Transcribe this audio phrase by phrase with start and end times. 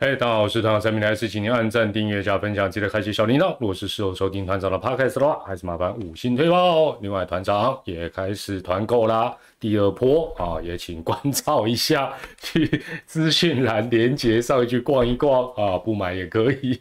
[0.00, 3.56] 嘿，大家好，我是团长三明来，是请您按赞、订阅、加分享，记得开启小铃铛。
[3.58, 6.96] 如果是事后收听团长的 podcast 的话，还是麻烦五星推爆。
[7.00, 16.78] 另外，团长也开始团购啦，第二波啊，也请关照一下，去资讯栏连接上去逛一逛啊，不买也可以，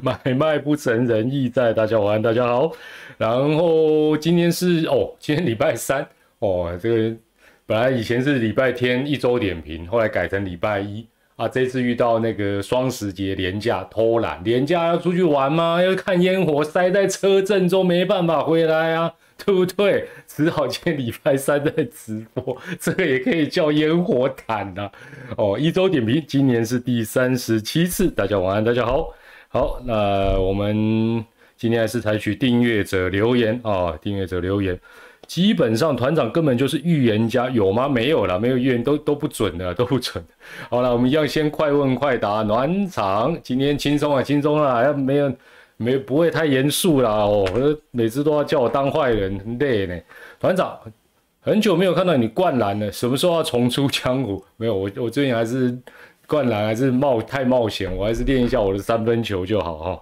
[0.00, 1.74] 买卖不成仁义在。
[1.74, 2.72] 大家晚安，大家好。
[3.18, 6.00] 然后今天是哦，今天礼拜三
[6.40, 7.16] 哦，这个
[7.66, 11.06] 本来以前是礼拜天一周点评，后来改成礼拜一。
[11.38, 15.80] 啊，这次遇到那个双十节廉价偷懒，廉价要出去玩吗？
[15.80, 20.08] 要看烟火，塞在车阵中没办法回来啊，对不对？
[20.26, 24.90] 只好今天礼拜三在直播，这个也可以叫烟火毯呐。
[25.36, 29.14] 哦，一周点评，今年是第三十七次，大家晚安，大家好。
[29.46, 31.24] 好，那我们
[31.56, 34.76] 今天还是采取订阅者留言啊，订阅者留言。
[35.28, 37.86] 基本上团长根本就是预言家，有吗？
[37.86, 40.24] 没有了，没有预言都都不准的，都不准。
[40.70, 43.38] 好了，我们一样先快问快答暖场。
[43.42, 45.30] 今天轻松啊，轻松啊，要没有
[45.76, 47.46] 没不会太严肃啦哦。
[47.54, 50.00] 我每次都要叫我当坏人，很累呢。
[50.40, 50.80] 团长，
[51.40, 54.42] 很久没有看到你灌篮了，什么时候要重出江湖？
[54.56, 55.78] 没有，我我最近还是
[56.26, 60.00] 灌篮还是冒太冒险，我还是练一下我的三分球就好哈。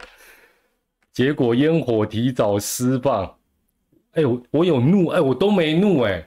[1.12, 3.35] 结果烟火提早释放。
[4.16, 6.26] 哎，我我有怒，哎，我都没怒，哎，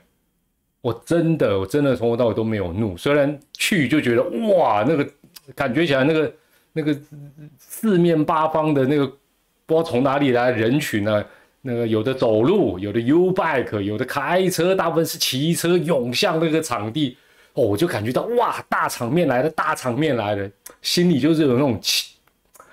[0.80, 2.96] 我真的，我真的从头到尾都没有怒。
[2.96, 5.04] 虽然去就觉得哇，那个
[5.56, 6.32] 感觉起来，那个
[6.72, 6.96] 那个
[7.58, 9.04] 四面八方的那个
[9.66, 11.24] 不知道从哪里来的人群呢？
[11.62, 17.16] 那个有的走路，有的 U bike，有的开车，大部分是骑车涌向那个场地。
[17.54, 20.48] 哦，我就感觉到哇，大场面来了，大场面来了，
[20.80, 22.14] 心里就是有那种气，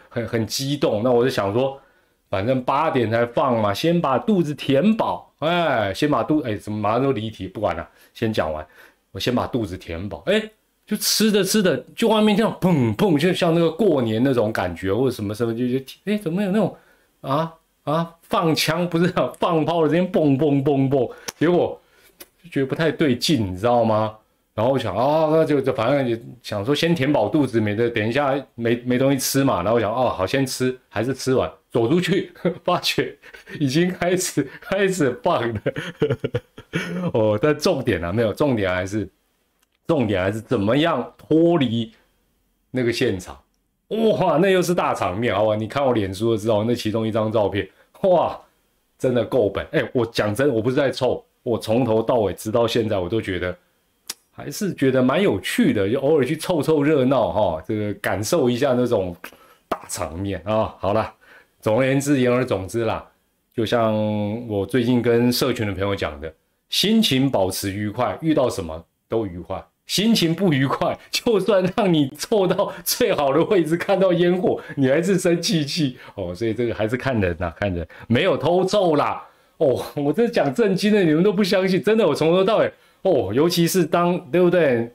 [0.09, 1.01] 很很激动。
[1.01, 1.81] 那我就想说。
[2.29, 7.47] 反正八点才放嘛，先把肚子填饱，哎，先把肚，哎，怎么马上都离题？
[7.47, 8.65] 不管了，先讲完。
[9.11, 10.39] 我先把肚子填饱，哎，
[10.85, 16.75] 就吃着吃着，就外面这样砰砰，就像那个过年那种感觉，或者什么什么，就就哎，怎么有那种
[17.21, 17.51] 啊
[17.83, 21.79] 啊放枪不是放炮的声音，嘣嘣嘣嘣，结果
[22.43, 24.13] 就觉得不太对劲，你知道吗？
[24.53, 29.63] 然后我想啊，那就就反正想说先填饱肚子，免得等一下没没东西吃嘛。
[29.63, 32.33] 然后我想哦，好先吃，还是吃完走出去，
[32.65, 33.15] 发觉
[33.59, 35.61] 已经开始开始放了。
[37.13, 39.07] 哦，但重点啊，没有重点，还是
[39.85, 41.93] 重点还是怎么样脱离
[42.71, 43.39] 那个现场？
[43.89, 45.55] 哇，那又是大场面，好吧？
[45.55, 47.69] 你看我脸书就知道，那其中一张照片，
[48.01, 48.35] 哇，
[48.97, 49.63] 真的够本。
[49.71, 53.55] 哎，我讲真，我不是在凑，我从头到尾直到现在，我都觉得。
[54.31, 59.15] 还是觉得蛮有趣的，就偶尔去凑凑热闹哈，这个感受一下那种
[59.67, 60.75] 大场面啊。
[60.79, 61.13] 好了，
[61.67, 63.05] 总而言之，言而总之啦，
[63.53, 63.93] 就像
[64.47, 66.33] 我最近跟社群的朋友讲的，
[66.69, 69.61] 心情保持愉快，遇到什么都愉快。
[69.85, 76.33] 心情不愉快，就算让你凑到最好的位置看到烟火，你还是生气气哦。
[76.33, 79.21] 所以这个还是看人呐，看人，没有偷凑啦。
[79.57, 82.71] 哦，我这讲正经的，你们都不相信，真的，我从头到尾。
[83.01, 84.89] 哦，尤其是当对不对？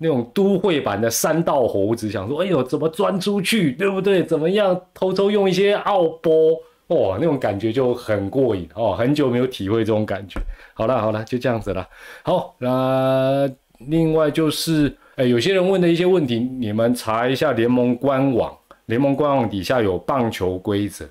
[0.00, 3.72] 那种都会版的三道猴子想说：“哎呦，怎么钻出去？
[3.72, 4.22] 对不对？
[4.22, 6.52] 怎么样偷偷用一些奥波？
[6.86, 8.94] 哦，那种感觉就很过瘾哦。
[8.94, 10.40] 很久没有体会这种感觉。
[10.72, 11.86] 好了好了，就这样子了。
[12.22, 13.50] 好，那
[13.80, 21.04] 另外就是，哎，有些人问的一些问题，你们查一下联盟官网，联盟官网底下有棒球规则，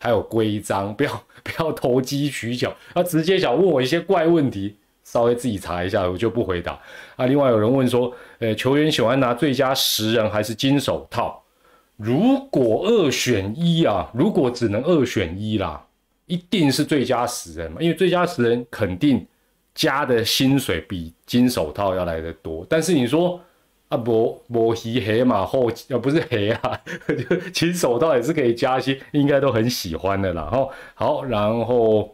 [0.00, 4.74] 还有规章，不要不要投机取巧，他直接想问我一些怪问题。
[5.04, 6.78] 稍微自己查一下，我就不回答
[7.16, 7.26] 啊。
[7.26, 8.10] 另外有人问说，
[8.42, 11.40] 呃，球员喜欢拿最佳十人还是金手套？
[11.96, 15.80] 如果二选一啊，如果只能二选一啦，
[16.26, 19.24] 一定是最佳十人嘛，因为最佳十人肯定
[19.76, 22.66] 加的薪水比金手套要来的多。
[22.68, 23.40] 但是你说
[23.88, 26.80] 啊，博博黑黑马后啊，不是黑啊，
[27.52, 30.50] 金手套也是可以加薪，应该都很喜欢的啦。
[30.50, 32.12] 后好，然后。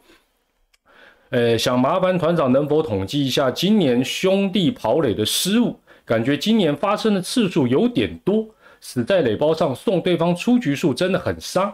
[1.31, 5.79] 呃，想麻烦团长能否统计一下今年兄弟跑垒的失误？
[6.09, 8.49] 感觉今年发生的次数有点多，
[8.81, 11.71] 死在垒包上送对方出局数真的很伤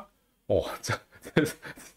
[0.49, 0.65] 哦。
[0.83, 0.93] 这
[1.23, 1.53] 这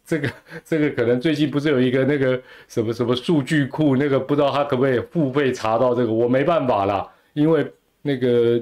[0.06, 0.31] 这个
[0.63, 6.13] 这个可能最近不是有一个那个什么什么数据库，那个不知道他可不可以付费查到这个？
[6.13, 7.66] 我没办法啦，因为
[8.04, 8.62] 那个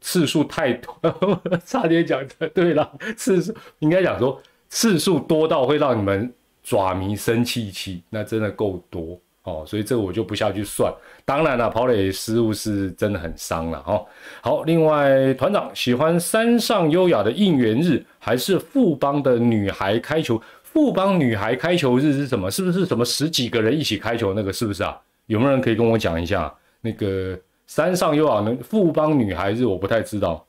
[0.00, 0.92] 次数太多，
[1.64, 6.32] 差点讲的对了，次数应该讲说次数多到会让你们。
[6.64, 10.92] 爪迷生气气，那真的够多哦，所以这个我就不下去算。
[11.24, 14.06] 当然了，跑垒失误是真的很伤了哦。
[14.40, 20.40] 好，另外团长喜欢山上优雅的应援日，还是富邦的女孩开球？
[20.62, 22.48] 富邦女孩开球日是什么？
[22.50, 24.52] 是不是什么十几个人一起开球那个？
[24.52, 24.96] 是不是啊？
[25.26, 26.52] 有没有人可以跟我讲一下？
[26.80, 27.36] 那个
[27.66, 30.46] 山上优雅的富邦女孩日我不太知道。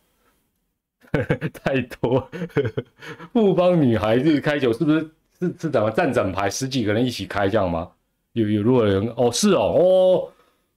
[1.63, 2.29] 太多。
[3.33, 4.99] 富邦女孩日开球是不是
[5.39, 7.89] 是是怎么站整排十几个人一起开这样吗？
[8.33, 10.31] 有有如果人哦是哦哦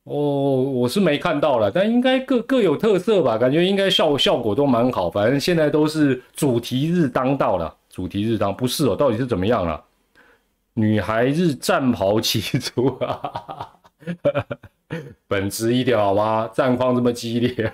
[0.04, 3.36] 哦我是没看到了，但应该各各有特色吧？
[3.36, 5.10] 感觉应该效效果都蛮好。
[5.10, 9.82] 反正现在都是主题日当道了，主题日当不是哦，到底是怎么样了？
[10.74, 13.72] 女孩日战袍齐出啊！
[15.26, 16.48] 本质一点好吗？
[16.52, 17.72] 战况这么激烈。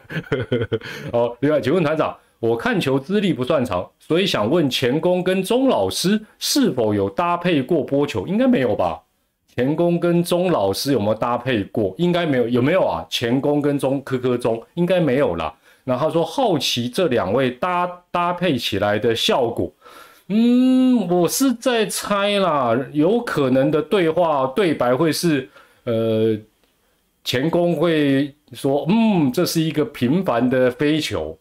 [1.13, 8.25] 哦，另外，请问团长，我看球资历不算长，所以想问钱工跟钟老师是否有搭配过播球？
[8.29, 9.03] 应该没有吧？
[9.55, 11.95] 钱工跟钟老师有没有搭配过？
[11.99, 12.49] 应该没有。
[12.49, 13.07] 有没有啊？
[13.11, 15.55] 钱工跟钟科科钟应该没有啦。
[15.85, 19.71] 然后说好奇这两位搭搭配起来的效果。
[20.29, 25.49] 嗯，我是在猜啦，有可能的对话对白会是。
[25.85, 26.39] 呃，
[27.25, 31.37] 前工会说，嗯，这是一个平凡的飞球。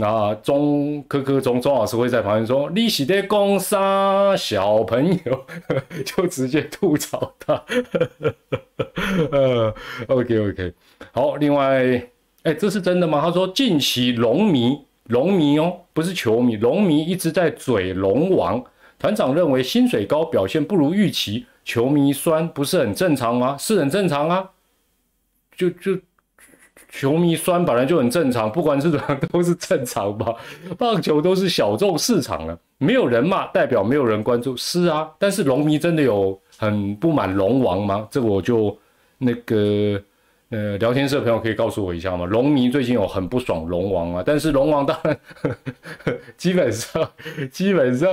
[0.00, 5.46] 那钟科科钟钟老师会在旁边说，利息的攻杀小朋友，
[6.04, 7.62] 就直接吐槽他。
[9.30, 9.74] 呃
[10.08, 10.72] ，OK OK，
[11.12, 12.02] 好，另外，
[12.42, 13.20] 哎，这是真的吗？
[13.20, 18.64] 他说近期龙迷龙迷哦，不是球迷，龙迷一直在嘴龙王
[18.98, 21.46] 团长认为薪水高，表现不如预期。
[21.62, 23.56] 球迷酸不是很正常吗？
[23.58, 24.50] 是很正常啊，
[25.54, 25.96] 就就
[26.90, 30.34] 球迷酸本来就很正常，不管是怎 样都是正常吧。
[30.76, 35.08] 棒球都是小众市场了，没有人骂代表没有人关注，是啊。
[35.18, 38.06] 但是龙迷真的有很不满龙王吗？
[38.10, 38.76] 这我就
[39.18, 40.02] 那个
[40.50, 42.26] 呃聊天室的朋友可以告诉我一下吗？
[42.26, 45.18] 龙迷最近有很不爽龙王啊，但是龙王当然
[46.36, 47.10] 基本上
[47.50, 48.08] 基本上。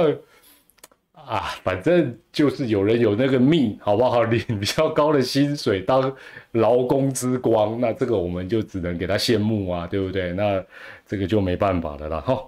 [1.28, 4.24] 啊，反正就是有人有那个命，好不好？
[4.32, 6.12] 领比较高的薪水当
[6.54, 10.32] 劳工之光，那这个我们就只能给他羡慕啊，对不对？
[10.32, 10.64] 那
[11.06, 12.40] 这个就没办法的了哈。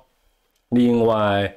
[0.69, 1.53] 另外，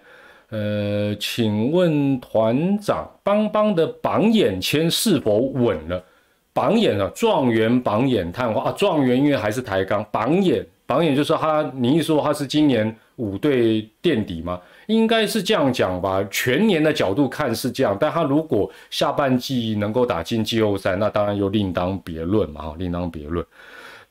[0.50, 6.04] 呃，请问团长，邦邦的榜眼签是否稳了？
[6.52, 14.60] 榜眼啊，状元榜眼探花啊，状元因为还是抬杠，榜眼榜眼就是他，你一说他是今年五队垫底吗？
[14.86, 23.44] 应该是这样讲吧，全年的角度看是这样，但他如果下半季能够打进季后赛，那当然又另当别论嘛，哈，另当别论。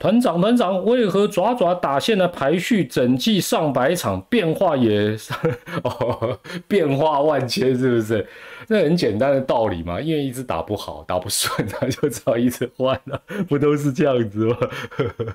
[0.02, 5.16] 团长，团长，为何爪爪打线的排序整季上百场变化也
[5.86, 8.28] 哦变化万千，是不是？
[8.68, 14.58] 这很简单的道理嘛，因为一直打不好，打不顺，他就只好一直换了，不都是这样子吗？
[14.90, 15.26] 呵 呵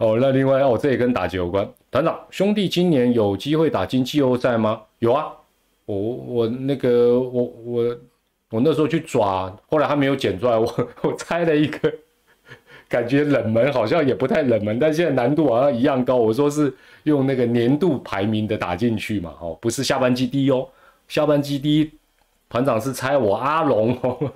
[0.00, 1.66] 哦，那另外哦，这也跟打击有关。
[1.90, 4.82] 团长，兄弟今年有机会打进季后赛吗？
[4.98, 5.28] 有啊，
[5.86, 7.96] 我我那个我我
[8.50, 10.66] 我那时候去抓，后来他没有剪出来，我
[11.00, 11.90] 我猜了一个。
[12.88, 16.16] 感觉冷门好像也不太冷门，但现在难度好像一样高。
[16.16, 20.66] 我说是用那个年度排名的打进去嘛，哦，不是下半季第一哦，
[21.06, 21.90] 下半季第一
[22.48, 23.94] 团长是猜我阿龙，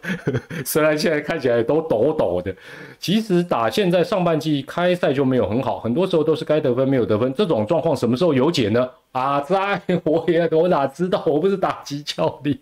[0.66, 2.54] 虽然现在看起来都抖抖的，
[2.98, 8.86] 其实打现在上半季开赛就没有很好，很多时候都是该得分没有得分，这种状况什么时候有解呢？
[9.12, 12.58] 啊，在我也我哪知道，我不是打击教练。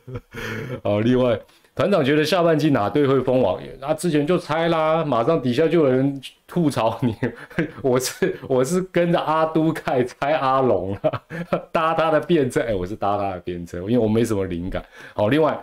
[0.84, 1.40] 好，另外。
[1.78, 3.56] 团长觉得下半季哪队会封王？
[3.80, 7.14] 啊，之前就猜啦，马上底下就有人吐槽你。
[7.82, 11.22] 我是我是跟着阿都凯猜阿龙啊，
[11.70, 12.60] 搭他的便车。
[12.62, 14.84] 哎，我是搭他的便车，因为我没什么灵感。
[15.14, 15.56] 好，另外，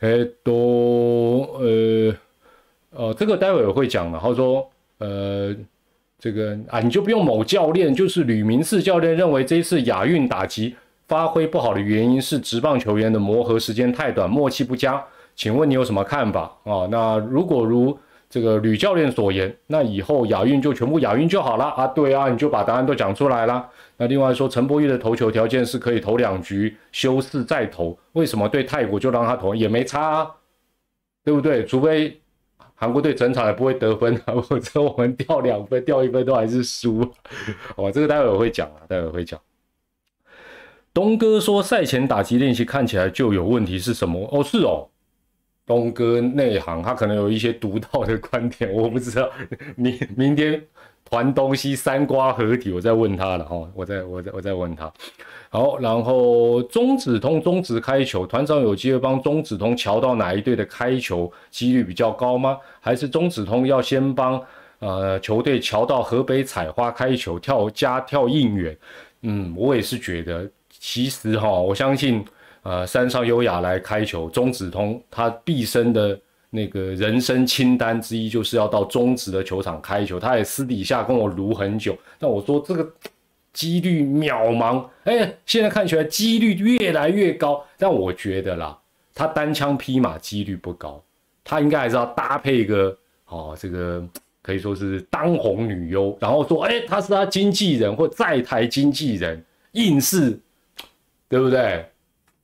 [0.00, 2.14] 哎，都呃
[2.94, 4.18] 呃，这个待会我会讲的。
[4.18, 5.56] 他说，呃，
[6.18, 10.76] 这个啊，你就不用某教练，就是吕明士教练认为这一次亚运打击
[11.08, 15.02] 发挥不好的原因是职棒球员的磨合时间太短，默契不佳。
[15.34, 16.86] 请问你有什么看法啊？
[16.90, 17.98] 那如果如
[18.28, 21.86] 这个吕教练所言，那以后亚运就全部亚运就好了啊？
[21.88, 23.68] 对啊，你就把答案都讲出来了。
[23.98, 30.30] 那另外说，陈柏宇的投球条件是可以投两局休四再投，为什么对泰国就让他投也没差，啊
[31.24, 31.64] 对不对？
[31.66, 32.20] 除非
[32.74, 37.00] 韩国队整场也不会得分啊， 否则我们掉两分、掉一分都还是输。
[37.76, 39.38] 哦，这个待会我会讲啊，待会会讲。
[40.94, 44.28] 东哥说赛前打击练习看起来就有问题是什么？
[44.32, 44.88] 哦，是哦。
[45.64, 49.30] 东哥内行，他可能有一些独到的观点， 我不知道。
[49.76, 50.60] 明明天
[51.04, 54.92] 团东西三瓜合体，我再问他了哈，我再我再我再问他。
[55.50, 62.58] 好，然后中指通中指开球，团长有机会帮中指通瞧到哪一队的开球几率比较高吗？
[62.80, 64.42] 还是中指通要先帮
[64.80, 68.76] 呃球队瞧到河北采花开球跳加跳应援？
[69.22, 72.24] 嗯，我也是觉得，其实哈，我相信。
[72.62, 80.20] 呃，山上优雅来开球，中指通他毕生的那个人生清单之一，就是要到中指的球场开球。
[80.20, 82.88] 他也私底下跟我撸很久，但我说这个
[83.52, 84.84] 几率渺茫。
[85.04, 88.78] 哎，现在看起来几率越来越高，但我觉得啦，
[89.12, 91.02] 他单枪匹马几率不高，
[91.42, 94.00] 他应该还是要搭配一个哦，这个
[94.40, 100.38] 可以说是当红女优，然后说，哎，他是他经纪人或在台经纪人，硬是，
[101.28, 101.84] 对不对？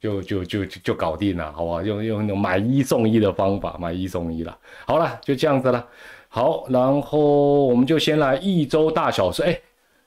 [0.00, 1.82] 就就就就搞定了，好不好？
[1.82, 4.56] 用用那种买一送一的方法，买一送一了。
[4.86, 5.84] 好了，就这样子了。
[6.28, 9.42] 好，然后我们就先来一周大小事。
[9.42, 9.58] 哎，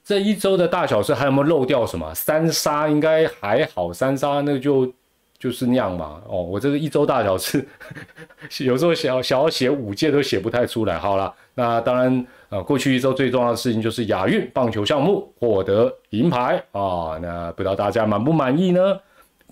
[0.04, 2.14] 这一周的大小事还有没有漏掉什么？
[2.14, 4.90] 三杀应该还好，三杀那就
[5.38, 6.22] 就是那样嘛。
[6.26, 7.66] 哦，我这个一周大小事，
[8.60, 10.96] 有时候想想要写五届都写不太出来。
[10.96, 17.18] 好了，那当然，呃，过去一周最重要的事情就是亚运棒球项目获得银牌啊。
[17.20, 18.98] 那不知道大家满不满意呢？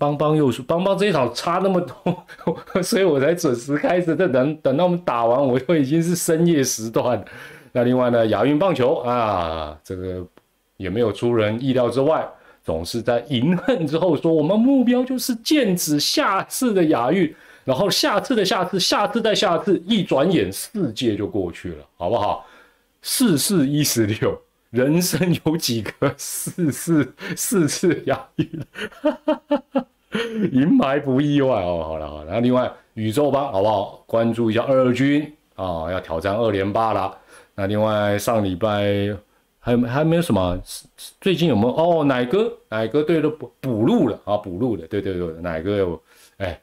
[0.01, 2.25] 邦邦又输，邦邦这一场差那么多，
[2.81, 4.15] 所以我才准时开始。
[4.15, 7.23] 这等等到我们打完，我就已经是深夜时段。
[7.71, 10.25] 那另外呢，亚运棒球啊，这个
[10.77, 12.27] 也没有出人意料之外，
[12.63, 17.31] 总是在赢恨之后说，我们目标就是剑指下次的亚运，
[17.63, 22.43] 然后下次的下次，下次再下次，一转眼四届就过去了，好不好？
[23.03, 24.35] 四四一十六。
[24.71, 28.47] 人生有几个四次四次亚运，
[30.51, 31.83] 银牌不意外哦。
[31.83, 34.03] 好了好了，然后另外宇宙吧，好不好？
[34.07, 35.21] 关注一下二军
[35.55, 37.17] 啊，要挑战二连霸了。
[37.53, 39.13] 那另外上礼拜
[39.59, 40.57] 还 还没有什么，
[41.19, 41.75] 最近有没有？
[41.75, 44.87] 哦，奶哥奶哥队都补补录了啊，补录了。
[44.87, 46.01] 对对对，奶哥有
[46.37, 46.61] 哎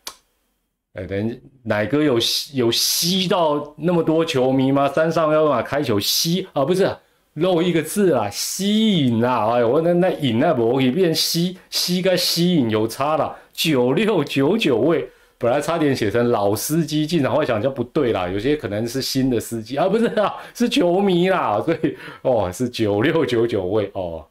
[0.95, 4.89] 哎，等奶哥有吸有吸到那么多球迷吗？
[4.89, 6.91] 山上要把开球吸啊，不是。
[7.41, 9.47] 漏一个字啊，吸引啊！
[9.53, 13.37] 哎呦，我那那引那不可以变吸吸跟吸引有差了。
[13.53, 24.27] 九六九九位，本来差点写成老司机进场，后想就不对啦，有些可能是新的司机啊，不是啊，是球迷啦，所以哦是九六九九位哦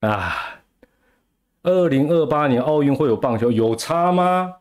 [0.00, 0.60] 啊。
[1.64, 4.54] 二零二八年奥运会有棒球有差吗？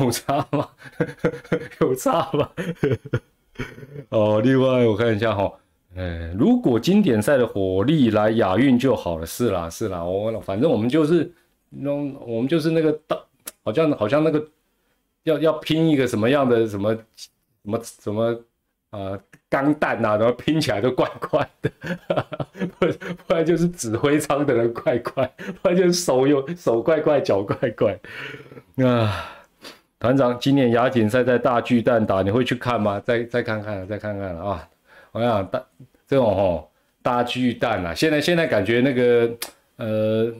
[0.00, 0.68] 有差吗？
[1.80, 2.48] 有差吗？
[4.10, 5.52] 哦，另外我看一下哈。
[5.96, 11.30] 哎，如果经典赛的火力来亚运就好了，是啦是啦，我反正我们就是
[11.68, 13.20] 那我们就是那个到，
[13.64, 14.46] 好像好像那个
[15.24, 17.28] 要要拼一个什么样的什么什
[17.64, 18.40] 么什么
[18.90, 19.18] 啊
[19.48, 21.70] 钢弹呐，然后拼起来都怪怪的，
[22.78, 22.86] 不
[23.26, 27.98] 不然就是指挥舱的人怪怪，不然就是手有手怪怪脚怪怪
[28.86, 29.26] 啊。
[29.98, 32.98] 团长，今年亚锦赛在大巨蛋打，你会去看吗？
[33.00, 34.68] 再再看看，再看看了啊。
[35.12, 35.64] 我想大
[36.06, 36.66] 这种哦
[37.02, 39.30] 大巨蛋啊，现在现在感觉那个
[39.76, 40.32] 呃，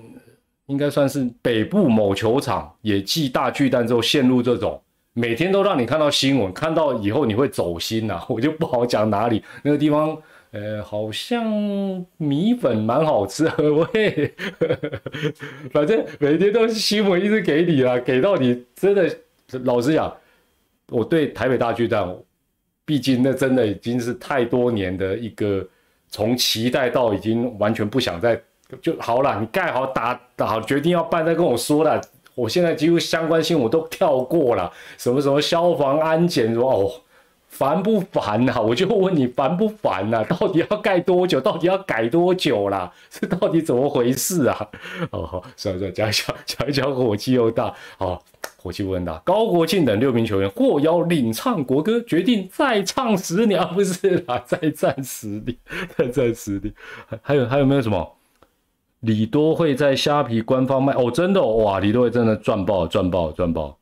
[0.67, 4.81] 应该算是北部某球场也继大巨蛋之后陷入这种
[5.13, 8.25] 每天都让你看到新闻，看到以后你会走心呐。
[8.29, 10.17] 我就不好讲哪里那个地方，
[10.53, 11.45] 呃，好像
[12.17, 13.51] 米粉蛮好吃，
[13.93, 14.33] 喂，
[15.73, 19.09] 反正每天都是新闻一直给你啦，给到你真的
[19.65, 20.17] 老实讲，
[20.91, 22.09] 我对台北大巨蛋。
[22.91, 25.65] 毕竟那真的已经是太多年的一个，
[26.11, 28.37] 从期待到已经完全不想再
[28.83, 29.39] 就好了。
[29.39, 32.01] 你盖好打打好，决定要办再跟我说了。
[32.35, 36.91] 我现在几乎相关性我都跳过了， 什么什么消防安检，说哦
[37.47, 38.61] 烦不烦呐？
[38.61, 40.25] 我就问你烦不烦呐？
[40.25, 41.41] 到底要盖多久？
[41.41, 42.93] 到底要改多久啦？
[43.09, 44.69] 这到底怎么回事啊？
[45.13, 48.21] 哦，算了算了，讲一讲讲一讲，火气又大，好。
[48.63, 55.57] 火气问大，高国庆等六名球员获邀领唱国歌，决定再唱十年，不是啦，再战十年，
[55.97, 56.73] 再战十年。
[57.23, 58.17] 还有还有没有什么？
[59.01, 63.79] 李多会在虾皮官方卖哦，真的哇，李多会真的赚爆赚爆赚爆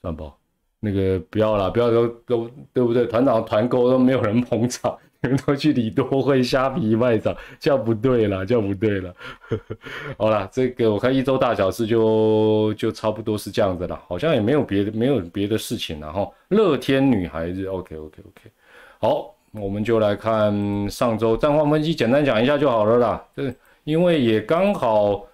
[0.00, 0.34] 赚爆。
[0.80, 3.04] 那个不要了，不要都都对不对？
[3.04, 4.96] 团长团购都没有人捧场。
[5.28, 9.14] 们都去李多会虾皮卖场，叫不对了，叫不对了。
[10.18, 16.28] 好了，这个我看一周大小事就就差不多是这样子了，好像也没有别的没有别的事情了哈。
[16.48, 18.50] 乐天女孩子，OK OK OK。
[18.98, 23.24] 好，我们就来看上周战况分析，简单讲一下就好了啦。
[23.36, 25.24] 这因为也刚好，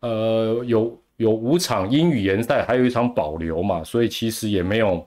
[0.00, 5.06] 呃，有有五场英语联赛，还有一场保留嘛，所以其实也没有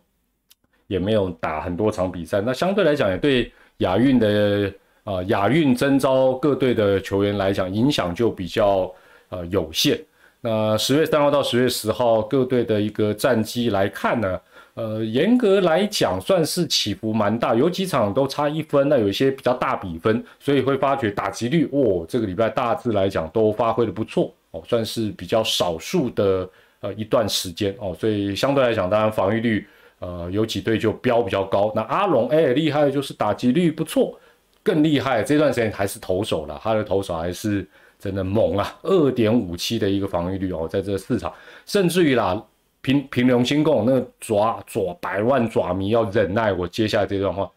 [0.87, 2.41] 也没有打很多场比赛。
[2.41, 3.51] 那相对来讲，也对。
[3.79, 4.71] 亚运的
[5.03, 8.93] 呃，亚运征召各队的球员来讲，影响就比较
[9.29, 9.97] 呃有限。
[10.41, 14.39] 那十月三号到十月十号各队的一个战绩来看呢，
[14.73, 26.49] 呃，严格来讲算是起伏蛮大，有几场都差一分，那有一些比较大比分，所以会发觉打击率哦，这个礼拜大致来讲都发挥的不错哦，算是比较少数的
[26.81, 29.65] 呃一段时间哦，所以相对来讲，当然防御率。
[29.99, 31.71] 呃，有几队就标比较高。
[31.75, 34.19] 那阿龙哎，厉害的就是打击率不错，
[34.63, 35.23] 更厉害。
[35.23, 41.33] 这段时间还是投手了，他的投手还是真的猛啊，二点五七的一个防御率哦，在这个市场，
[41.65, 42.41] 甚至于啦，
[42.81, 47.49] 平平龙新共那个爪爪百万爪迷要忍耐我接下来这段话，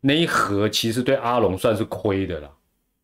[0.00, 2.50] 那一盒其实对阿龙算是亏的了，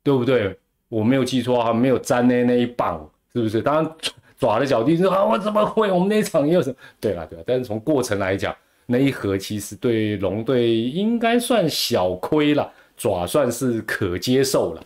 [0.02, 0.58] 对不对？
[0.88, 3.60] 我没有记错啊，没有沾那那一棒，是不是？
[3.60, 3.92] 当然
[4.38, 5.90] 爪的脚地说啊，我怎么会？
[5.90, 6.74] 我们那一场也有什？
[7.00, 8.54] 对了对了，但是从过程来讲，
[8.86, 14.82] 那一盒其实对龙队应该算小亏了，爪算是可接受了。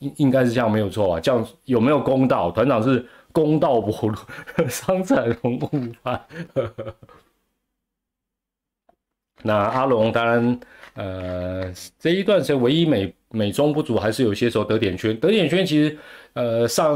[0.00, 2.50] 应应该是这样没有错啊，这样有没有公道？
[2.50, 4.16] 团长是公道不路，
[4.68, 5.68] 伤残龙不
[6.02, 6.26] 发。
[9.42, 10.60] 那阿龙当然，
[10.94, 15.14] 呃，这一段是唯一美美中不足，还是有些时候得点圈。
[15.18, 15.98] 得点圈其实，
[16.32, 16.94] 呃，上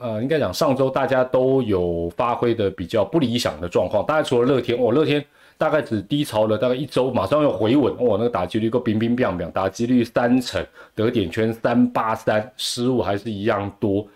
[0.00, 4.04] 呃应该讲上周大家都有发挥的比较不理想的状况。
[4.04, 5.24] 大概除了乐天，哦，乐天。
[5.58, 7.90] 大概只低潮了大概一周，马上又回稳。
[7.94, 10.62] 哦，那个打击率够冰冰冰冰，打击率三成，
[10.94, 14.06] 得点圈三八三，失误还是一样多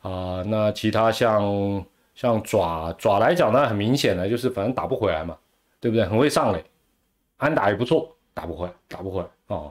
[0.00, 0.42] 啊。
[0.46, 5.36] 那其他像像爪爪来讲呢，很明显的就是反正打不回来嘛，
[5.82, 6.06] 对不对？
[6.06, 6.64] 很会上垒，
[7.36, 9.70] 安打也不错，打不回来，打不回来哦。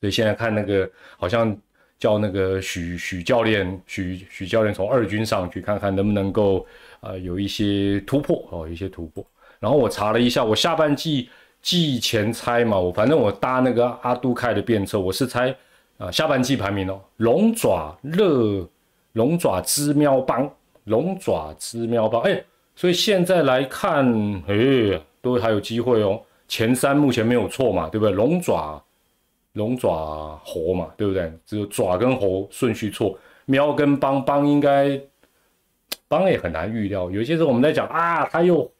[0.00, 1.56] 所以现在看那个好像
[1.98, 6.66] 叫那个许许教练，许许教练从二军上去看看能不能够
[7.00, 9.24] 呃有一些突破哦，一些突破。
[9.58, 11.28] 然后我查了一下，我下半季
[11.60, 15.54] 季前猜嘛，我反正我搭那个阿杜开的便车，我是猜
[15.98, 18.66] 啊下半季排名哦，龙爪热
[19.12, 20.50] 龙爪之喵帮，
[20.84, 22.42] 龙爪之喵帮，哎，
[22.74, 28.14] 所以现在来看，哎，都还有机会哦，前三目前没有错嘛，对不对？
[28.14, 28.82] 龙爪
[29.54, 31.32] 龙爪猴嘛，对不对？
[31.44, 35.00] 只有爪跟猴顺序错，喵跟帮帮应该
[36.08, 38.70] 帮也很难预料，有些时候我们在讲啊，他又。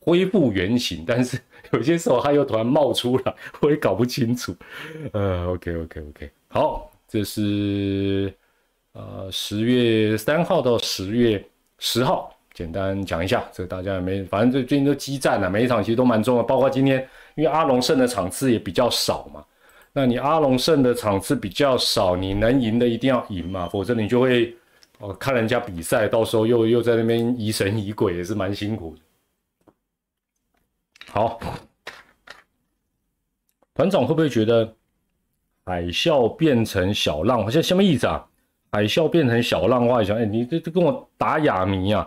[0.00, 1.38] 恢复原形，但是
[1.72, 4.56] 有些时候它又突然冒出来，我也搞不清楚。
[5.12, 8.32] 呃，OK OK OK，好，这是
[8.92, 11.44] 呃十月三号到十月
[11.78, 19.44] 十号，简单讲一下，这大家也没，反正这最近都激战了，每一场其实都蛮重要，包括今天，因为阿龙胜的场次也比较少嘛，
[19.92, 24.56] 那你阿龙胜的场次比较少，你能赢的一定要赢嘛，否则你就会
[24.98, 29.02] 哦看人家比赛，到时候又又在那边疑神疑鬼，也是蛮辛苦的。
[31.10, 31.40] 好，
[33.74, 34.74] 团长会不会觉得
[35.64, 37.42] 海啸变成小浪？
[37.42, 38.24] 好像什么意思啊？
[38.70, 42.06] 海啸变成小浪花，想哎，你这这跟我打哑谜啊？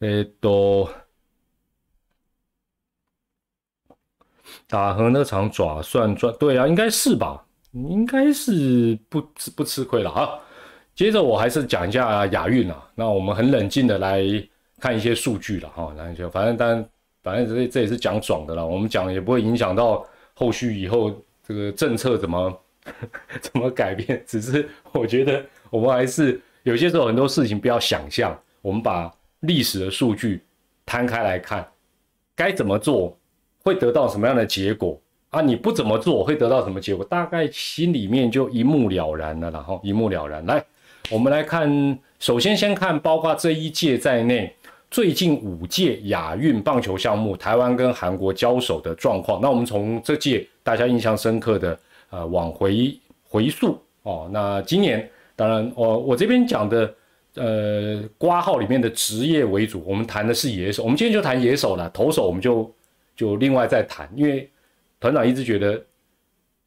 [0.00, 0.88] 哎，都
[4.68, 6.32] 打和那场爪算赚？
[6.38, 7.44] 对啊，应该是吧？
[7.72, 10.38] 应该是不吃不吃亏了啊。
[10.94, 12.88] 接着我还是讲一下亚运啊。
[12.94, 14.22] 那我们很冷静的来
[14.78, 15.92] 看一些数据了哈。
[15.96, 16.88] 那就反正当然。
[17.20, 21.12] 反正这这也是讲爽的啦，我们讲也不会影响到后续以后
[21.46, 22.60] 这个政策怎么
[23.42, 30.42] 怎么改变，只是我觉得我们还是有些时候很多事情不要想象，我们把历史的数据
[30.86, 31.68] 摊开来看，
[32.36, 33.17] 该怎么做
[33.68, 34.98] 会得到什么样的结果
[35.30, 35.40] 啊？
[35.40, 37.04] 你不怎么做会得到什么结果？
[37.04, 40.44] 大概心里面就一目了然了，然后一目了然。
[40.46, 40.64] 来，
[41.10, 44.52] 我们来看，首先先看包括这一届在内。
[44.90, 49.38] 最近五届亚运棒球项目，台湾跟韩国交手的状况。
[49.38, 51.78] 那我们从这届大家印象深刻的，
[52.08, 54.30] 呃，往回回溯哦。
[54.32, 56.94] 那今年当然，我我这边讲的，
[57.34, 60.82] 呃，挂号里面的职业为主，我们谈的是野手。
[60.84, 62.72] 我们今天就谈野手了，投手我们就
[63.18, 64.48] 就另外再谈，因为
[64.98, 65.84] 团长一直觉得。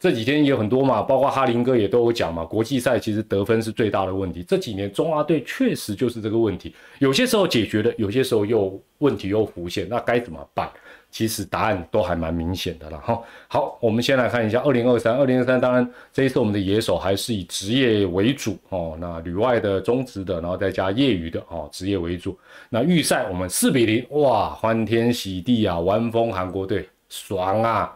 [0.02, 2.44] 这几天也有很多嘛，包括哈林哥也都有讲嘛。
[2.44, 4.42] 国际赛其实得分是最大的问题。
[4.42, 10.68] 这几年中阿队确实就是这个问题，有些时候解决了，有些时候又问题又浮现，那该怎么办？
[11.12, 13.22] 其实答案都还蛮明显的了哈。
[13.48, 22.40] 好，我们先来看一下二零二三，二零二三当然这一次我们的野手还是以职业为主哦，那旅外的中职的，然后再加业余的哦，职业为主。
[22.70, 27.96] 那预赛我们四比零，哇，欢天喜地啊，完封韩国队，爽啊！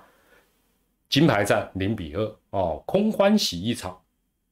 [1.08, 3.98] 金牌战零比二哦，空欢喜一场，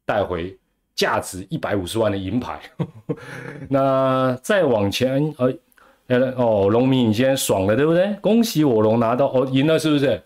[0.05, 0.57] 带回
[0.95, 2.61] 价值一百五十万的银牌。
[3.67, 5.51] 那再往前，呃，
[6.35, 8.13] 哦，农民你今天爽了对不对？
[8.21, 10.21] 恭喜我龙拿到哦，赢了是不是？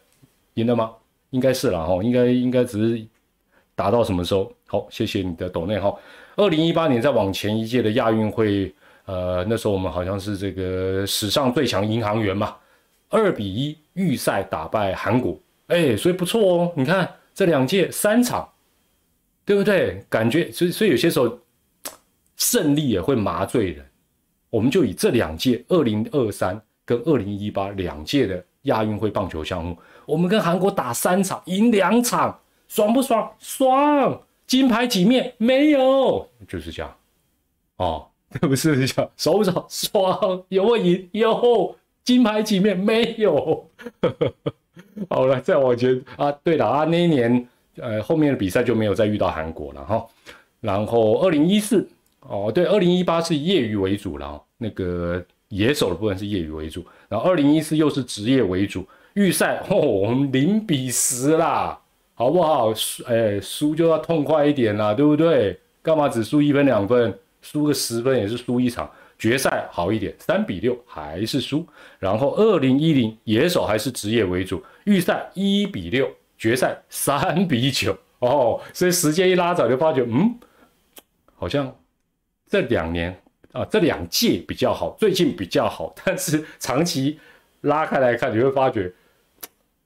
[0.56, 0.92] 赢了吗？
[1.30, 3.06] 应该是了哈，应该应该只是
[3.76, 4.52] 达到什么时候？
[4.66, 5.94] 好，谢谢你的抖内哈。
[6.36, 8.74] 二零一八年再往前一届的亚运会，
[9.06, 12.56] 呃，那时候我们好像是这个史上最强银行员嘛，
[13.10, 15.38] 二比一预赛打败韩国。
[15.68, 16.72] 哎，所以不错哦。
[16.76, 18.50] 你看这两届三场，
[19.46, 20.04] 对不对？
[20.10, 21.40] 感觉所以所以有些时候
[22.36, 23.86] 胜利也会麻醉人。
[24.50, 33.32] 我们就以这两届二零二三跟二零一八两届的亚运会棒球项目，我们跟韩国打三场，赢两场，爽不爽？
[33.40, 34.22] 爽！
[34.46, 35.34] 金牌几面？
[35.38, 36.96] 没有，就是这样。
[37.78, 41.10] 哦，这 不是讲手手爽，有没赢？
[41.12, 42.78] 有，金牌几面？
[42.78, 43.70] 没有。
[45.10, 50.06] 好了，再往前啊，对了啊，那一年呃后面的比赛就没有再遇到韩国了哈。
[50.62, 51.88] 然后二零一四
[52.30, 56.86] 哦，对，二零一八是业余为主了，那个野手的部分是业余为主。
[57.08, 61.80] 然后二零一四又是职业为主，预赛哦，我们零比十啦，
[62.14, 62.74] 好不好？
[62.74, 65.58] 输哎，输就要痛快一点啦，对不对？
[65.82, 67.18] 干嘛只输一分两分？
[67.42, 68.90] 输个十分也是输一场。
[69.18, 71.66] 决赛好一点，三比六还是输。
[71.98, 78.60] 然后二零一零野手还是职业为主，预赛一比六，决赛三比九哦。
[78.74, 80.38] 所以时间一拉早就发觉，嗯，
[81.36, 81.74] 好像
[82.50, 83.16] 这两年
[83.52, 85.94] 啊，这两届比较好，最近比较好。
[86.04, 87.20] 但是长期
[87.62, 88.92] 拉开来看，你会发觉，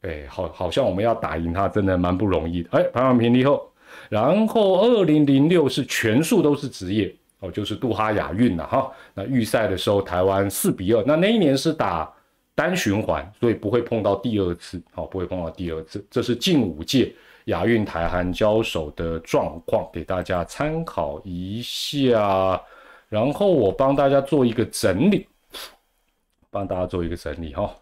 [0.02, 2.70] 哎，好，好像我们要打赢他，真的蛮不容易的。
[2.72, 3.72] 哎，排行平离后，
[4.10, 7.14] 然后二零零六是全数都是职业。
[7.40, 8.92] 哦，就是杜哈亚运了哈。
[9.16, 11.04] 那预赛的时候，台湾四比二。
[11.08, 12.08] 那那一年是打
[12.54, 14.80] 单循环，所以不会碰到第二次。
[14.94, 16.06] 好，不会碰到第二次。
[16.12, 17.12] 这是近五届
[17.46, 22.62] 亚运台韩交手的状况，给大家参考一下。
[23.10, 25.28] 然后我帮大家做一个整理，
[26.50, 27.76] 帮大家做一个整理哈。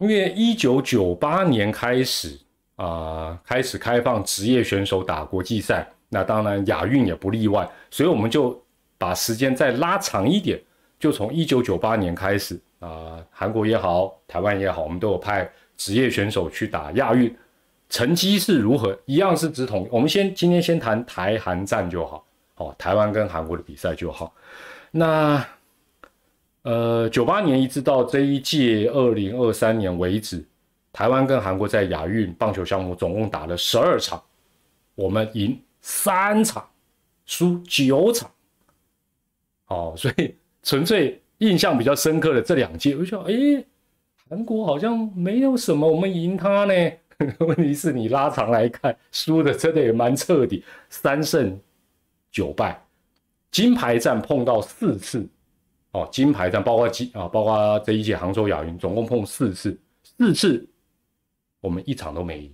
[0.00, 2.40] 因为一九九八年开始。
[2.76, 8.60] 啊，开始开放职业选手打国际赛，那当然亚运也不例外，所以我们就
[8.98, 10.60] 把时间再拉长一点，
[10.98, 17.34] 就从一九九八年开始啊，韩国也好，台湾也好，我们都有派职业选手去打亚运，
[17.88, 18.98] 成绩是如何？
[19.06, 19.88] 一样是直统。
[19.90, 22.24] 我们先今天先谈台韩战就好，
[22.56, 24.34] 哦，台湾跟韩国的比赛就好。
[24.90, 25.42] 那
[26.62, 30.44] 呃，九八年一直到这一届二零二三年为止。
[30.92, 34.22] 台湾跟韩国在亚运棒球项目总共打了十二场，
[34.94, 36.64] 我们赢三场，
[37.26, 38.30] 输九场。
[39.66, 43.64] 哦，所以纯粹印象比较深刻的这两届，我就想，哎，
[44.28, 46.74] 韩国好像没有什么，我们赢他呢。
[47.38, 51.58] 问题是你拉长来看，输的真的也蛮彻底，三胜
[52.30, 52.82] 九败，
[53.50, 55.28] 金牌战碰到四次。
[55.92, 60.66] 哦，金牌战包括金啊，包括这一届杭州亚运，总共碰四次，四次。
[61.60, 62.53] 我们一场都没赢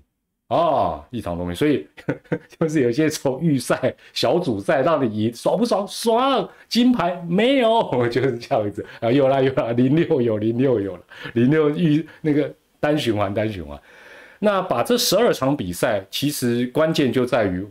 [0.51, 1.87] 啊，一场都没，所以
[2.59, 5.87] 就是有些从预赛、小组赛让你赢，爽不爽？
[5.87, 6.49] 爽！
[6.69, 11.03] 金牌没有， 就是这样子啊，有了有了，零六有零六有了，
[11.35, 13.81] 零六预那个单循环单循环。
[14.41, 17.65] 那把这十二场比赛，其实关键就在于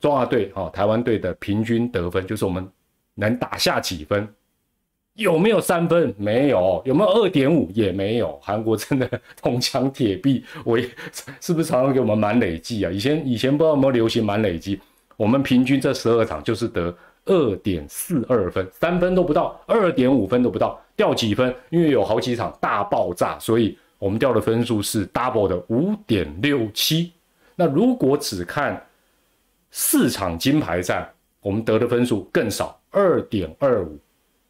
[0.00, 2.68] 中华队哦，台湾队的平均得分，就是我们
[3.14, 4.28] 能打下几分。
[5.16, 6.14] 有没有三分？
[6.18, 6.80] 没有。
[6.84, 7.70] 有没有二点五？
[7.72, 8.38] 也没有。
[8.42, 9.08] 韩国真的
[9.42, 10.88] 铜墙铁壁，我也
[11.40, 12.90] 是不是常常给我们满累计啊？
[12.90, 14.78] 以前以前不知道有没有流行满累计，
[15.16, 21.54] 我们平均这十二场就是得二点四二分，三分都不到，二点五分都不到，掉几分？
[21.70, 27.10] 因为有好几场大爆炸，所以我们掉的分数是 double 的五点六七。
[27.54, 28.86] 那如果只看
[29.70, 31.08] 四场金牌战，
[31.40, 33.98] 我们得的分数更少，二点二五。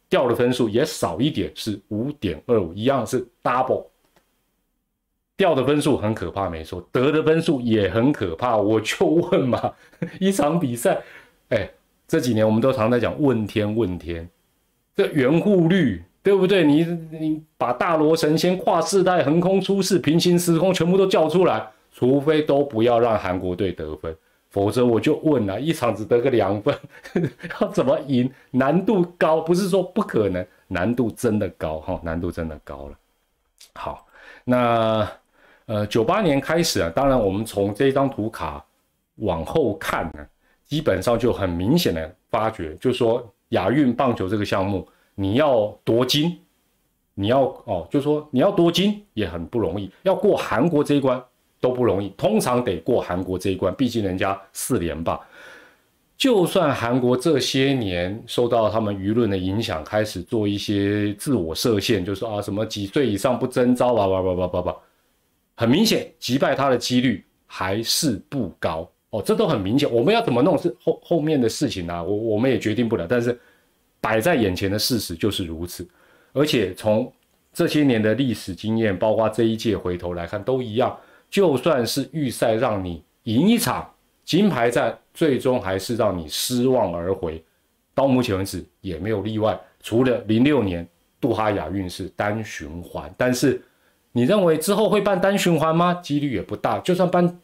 [0.09, 3.85] 掉的分数也少一点，是五点二五，一样是 double。
[5.35, 8.57] 掉的分数很可怕，没错，得的分数也很可怕。
[8.57, 9.71] 我就问嘛，
[10.19, 10.99] 一场比赛，
[11.49, 11.69] 哎，
[12.07, 14.27] 这几年我们都常在讲问天问天，
[14.95, 16.65] 这圆护率对不对？
[16.65, 24.15] 你你把大罗神仙跨世代、横空出世、平行时空全部都叫出来，除非都不要让韩国队得分。
[24.57, 26.75] 否则我就问了，一场只得个两分，
[27.61, 28.27] 要怎么赢？
[28.49, 32.97] 难度高，不是说不可能，难度真的高哈，难度真的高了。
[33.75, 34.07] 好，
[34.43, 35.07] 那
[35.67, 38.65] 呃，九八年开始啊，当然我们从这张图卡
[39.17, 40.25] 往后看呢，
[40.65, 46.35] 基本上就很明显的发觉，就是说亚运棒球这个项目，你要夺金，
[47.13, 51.23] 你要哦，就是说你要夺金也很不容易，要过韩国这一关。
[51.59, 55.19] 都不容易，通常得过韩国这一关，毕竟人家四连霸。
[56.17, 64.75] 就算韩国这些年受到他们舆论的影响，开始做一些自我设限，就说啊什么几岁以上不征召啊，叭叭叭叭叭，
[65.55, 69.87] 很明显击败他的几率还是不高哦，这都很明显。
[69.91, 73.05] 我们要怎么弄是后后面的事情啊，我我们也决定不了。
[73.07, 73.39] 但是
[74.01, 75.87] 摆在眼前的事实就是如此，
[76.33, 77.13] 而且从
[77.53, 80.97] 这些年的历史经验，包括这一届回头来看，都一样。
[81.29, 83.89] 就算是预赛让你赢一场
[84.23, 87.43] 金牌战，最终还是让你失望而回。
[87.93, 90.87] 到目前为止也没有例外，除了零六年
[91.19, 93.61] 杜哈亚运是单循环，但是
[94.11, 95.95] 你认为之后会办单循环吗？
[95.95, 96.79] 几率也不大。
[96.79, 97.39] 就算办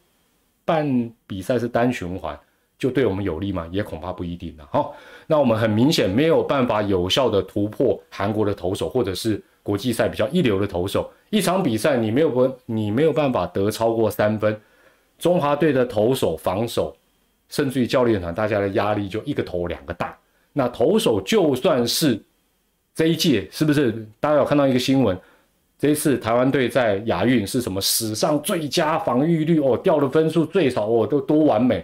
[0.63, 2.39] 办比赛是单循环，
[2.77, 3.67] 就对我们有利吗？
[3.71, 4.67] 也恐怕不一定了。
[4.71, 4.95] 好，
[5.27, 11.09] 那我们很明显没有办法有效的突破韩国的投手，或者是国际赛比较一流的投手。
[11.31, 14.55] 一场比赛你没有分，你没有办法得超过三分，
[15.17, 16.95] 中华队的投手防守，
[17.49, 20.15] 甚至于教练团大家的压力就一个头两个大。
[20.51, 22.21] 那投手就算是
[22.93, 25.17] 这一届，是不是大家有看到一个新闻？
[25.79, 31.83] 这一次台湾队在亚运是什么史上最佳防御率哦，掉的分数最少哦，都多完美，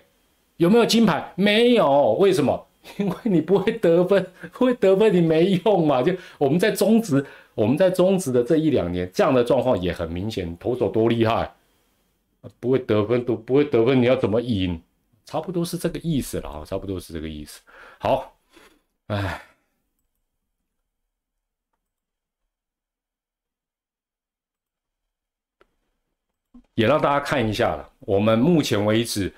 [0.58, 1.34] 有没有金牌？
[1.36, 2.68] 没有，为什么？
[2.98, 6.02] 因为你不会得分，不 会得分你没用嘛。
[6.02, 7.24] 就我们在中职，
[7.56, 11.54] 我们在中职的这一两年，这样的状况也很明显，投手多厉害，
[12.60, 14.82] 不会得分都不会得分，你要怎么赢？
[15.26, 17.62] 差不多是这个意思了啊，差不多是这个意思。
[18.00, 18.36] 好，
[19.08, 19.42] 哎。
[26.76, 27.92] 也让大家看一下了。
[28.00, 29.30] 我们目前为止，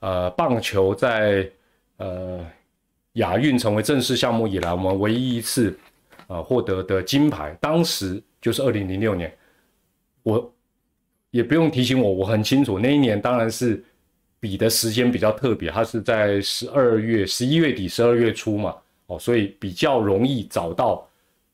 [0.00, 1.50] 呃，棒球在
[1.96, 2.46] 呃
[3.14, 5.78] 亚运成为正式项目以来，我们唯一一次
[6.30, 9.30] 呃获得的金牌，当时就是二零零六年。
[10.22, 10.54] 我
[11.32, 13.82] 也不用提醒我，我很清楚那一年当然是
[14.38, 18.76] 比的时间比较特别，它是在十二月、十一月底、十二月初嘛，
[19.08, 21.04] 哦，所以比较容易找到。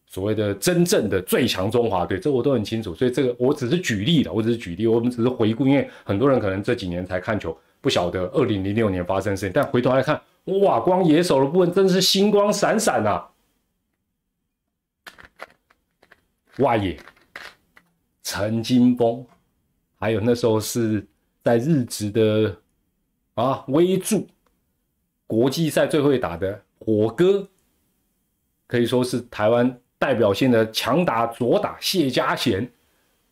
[0.08, 10.18] 所谓的真正的最强中华队，这我都很清楚，所以这个我只是举例的，我只是举例，我们只是回顾，因为很多人可能这几年才看球，不晓得二零零六年发生事情，但回头来看，
[10.62, 13.28] 哇，光野手的部分真是星光闪闪啊！
[16.58, 16.98] 外野
[18.22, 19.24] 陈金峰，
[19.98, 21.06] 还有那时候是
[21.42, 22.56] 在日职的
[23.34, 24.26] 啊威助
[25.26, 27.48] 国际赛最会打的火哥，
[28.66, 29.78] 可以说是台湾。
[29.98, 32.70] 代表性的强打左打谢家贤，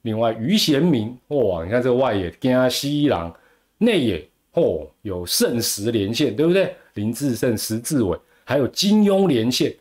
[0.01, 3.31] 另外于贤明哇，你看这个外野跟西一郎，
[3.77, 6.75] 内野哦有圣石连线，对不对？
[6.95, 9.77] 林志胜、石志伟，还有金庸连线，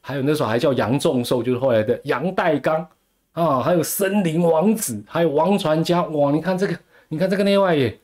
[0.00, 2.86] 还有那时候还叫杨仲寿，就是后来的杨代刚
[3.32, 7.98] 啊，还有森林王子，还有王传佳哇，你看这个，你看这个内外野，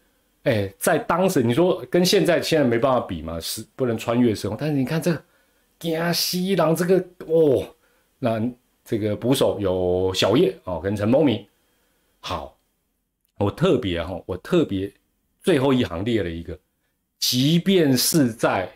[0.45, 5.23] 哎，在当时你说跟现在现在没办法比嘛，是不能穿越时空，但是你看这个
[5.79, 7.67] 跟西郎这个哦。
[8.21, 8.41] 那
[8.83, 11.47] 这个捕手有小叶哦，跟陈梦明。
[12.21, 12.57] 好，
[13.39, 14.91] 我特别哈，我特别
[15.43, 16.59] 最后一行列了一个，
[17.19, 18.67] 即便是在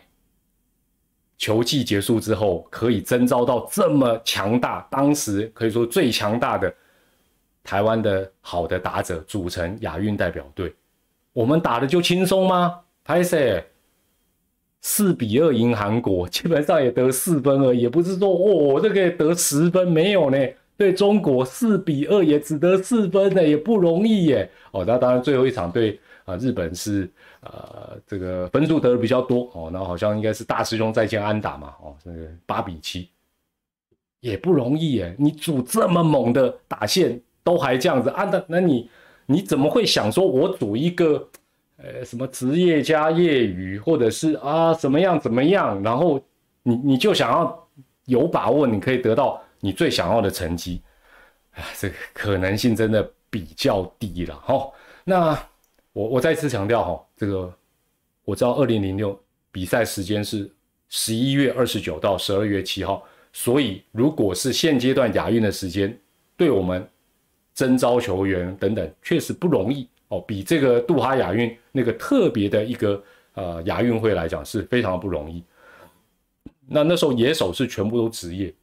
[1.39, 6.71] 球季结束之后，可以征召到这么强大，当时可以说最强大的
[7.63, 10.71] 台湾的好的打者组成亚运代表队，
[11.33, 12.81] 我们打的就轻松吗？
[13.03, 13.63] 拍摄。
[14.81, 20.37] 四比二赢韩国，基本上也得四分而已，也不是说哦这个得十分没有呢。
[20.77, 24.49] 对中国四比二也只得四分呢，也不容易耶。
[24.71, 27.09] 哦，那当然最后一场对啊日本是
[27.41, 33.09] 呃这个分数得的比较多哦，那好像应该是大师兄再见安打嘛哦，这个八比七
[34.19, 35.15] 也不容易耶。
[35.17, 38.89] 你组这么猛的打线都还这样子，安打，那你
[39.25, 41.27] 你怎么会想说我组一个？
[41.81, 46.21] 呃，什么职业加业余，或者是啊怎么样怎么样，然后
[46.61, 47.67] 你你就想要
[48.03, 50.81] 有把握，你可以得到你最想要的成绩，
[51.53, 54.69] 啊，这个可能性真的比较低了哈。
[55.05, 55.41] 那
[55.99, 57.53] 我我再次强调哈，这个
[58.23, 60.49] 我知道二零零六比赛时间是
[60.87, 65.93] 十一月二十九到十二月七号，所以如果是现阶段亚运的时间，
[66.37, 66.87] 对我们
[67.53, 69.89] 征招球员等等，确实不容易。
[70.07, 75.43] 哦，比这个杜哈亚运那个特别的一个呃亚运会来讲是非常不容易。
[76.65, 78.53] 那那时候野手是全部都职业，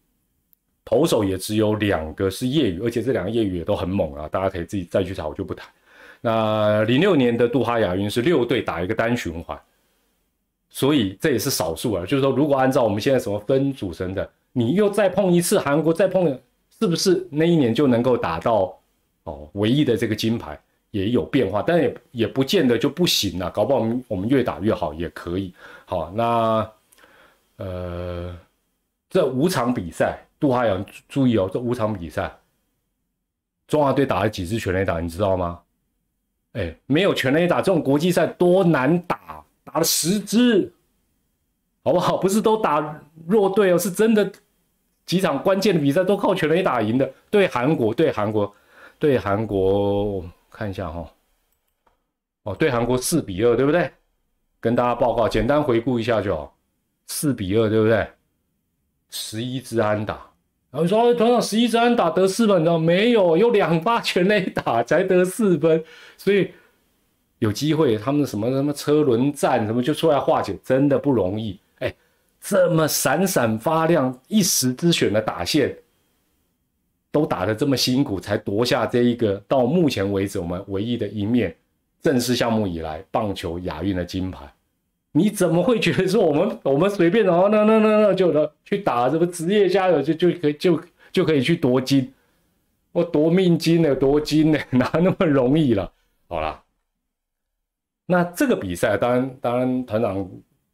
[0.87, 5.69] 投手也只有两个是业余，而且这两个业余也都很猛啊，大家可以自己再去查，我就不谈。
[6.27, 9.57] 那零六年的杜哈亚运是六队打一个单循环，
[10.69, 12.05] 所以这也是少数啊。
[12.05, 16.37] 就是说，如果按照我们现在什么分组成的，你又再碰一次韩国，再碰，
[16.81, 18.77] 是不是那一年就能够打到
[19.23, 20.59] 哦唯一的这个金牌？
[20.91, 25.55] 也有变化，但也也不见得就不行了，搞不好我们我们越打越好也可以。
[25.85, 26.69] 好，那
[27.59, 28.37] 呃，
[29.09, 32.35] 这五场比赛，杜哈阳注意哦，这五场比赛，
[33.69, 35.61] 中华队打了几支全垒打，你知道吗？
[36.57, 40.73] 哎，没有全垒打，这种国际赛多难打，打了十支，
[41.85, 42.17] 好不好？
[42.23, 44.33] 不是都打弱队哦，是真的
[45.05, 47.13] 几场关键的比赛都靠全垒打赢的。
[47.31, 48.55] 对韩国，对韩国，
[48.99, 50.25] 对韩国。
[50.51, 51.07] 看一下哈，
[52.45, 53.93] 哦，对韩国四比二，对不对？
[54.59, 56.57] 跟大家报告，简单回顾一下就好。
[57.07, 58.09] 四比二，对不对？
[59.11, 60.27] 十一支安打
[60.77, 63.35] 然后说团长十一支安打得四分，你知道没有？
[63.35, 65.83] 有两发全垒打才得四分，
[66.19, 66.51] 所以
[67.39, 71.59] 有机会他们什么什么车轮战什么就出来化解，真的不容易。
[71.79, 71.95] 哎，
[72.39, 75.75] 这么闪闪发亮、一时之选的打线，
[77.11, 81.57] 都打得这么辛苦，才夺下这一个到目前为止我们唯一的一面
[82.03, 84.47] 正式项目以来棒球亚运的金牌。
[85.17, 92.13] 你怎么会觉得说我们 我们随便哦那那那那就去打什么职业加油就就可以就就可以去夺金？
[92.93, 95.91] 我夺命金呢，夺金呢， 哪那么容易了？
[96.29, 96.63] 好啦，
[98.05, 100.29] 那这个比赛当然当然团长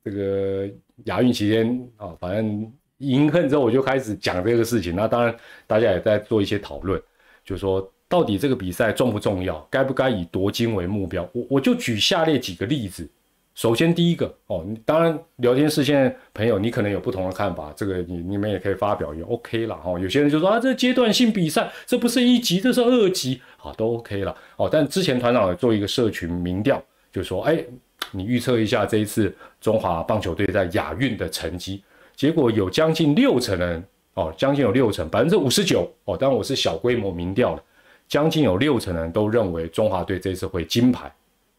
[0.04, 0.68] 这个
[1.04, 4.96] 亚运期间啊，反正赢恨之后我就开始讲这个事情。
[4.96, 5.32] 那当然
[5.68, 7.00] 大家也在做一些讨论，
[7.44, 11.28] 就说到底这个比赛重不重要，该不该以夺金为目标？
[11.32, 13.08] 我我就举下列几个例子。
[13.54, 19.98] 首先，第一个哦，当然聊天室现在朋友，你可能有不同的看法，这个你你们也可以发表，也 OK 了哈。
[20.00, 24.68] 有些人就说啊，这阶段性比赛，这不是一级，这是二级，好都 OK 了哦。
[24.72, 27.62] 但之前团长有做一个社群民调，就说哎，
[28.10, 31.84] 你预测一下这一次中华棒球队在亚运的成绩，
[32.16, 33.84] 结果有将近六成人
[34.14, 37.62] 哦，将近有六成，百分之五十九哦，当然我是小规模民调了，
[38.08, 41.12] 将近有六成人都认为中华队这次会金牌。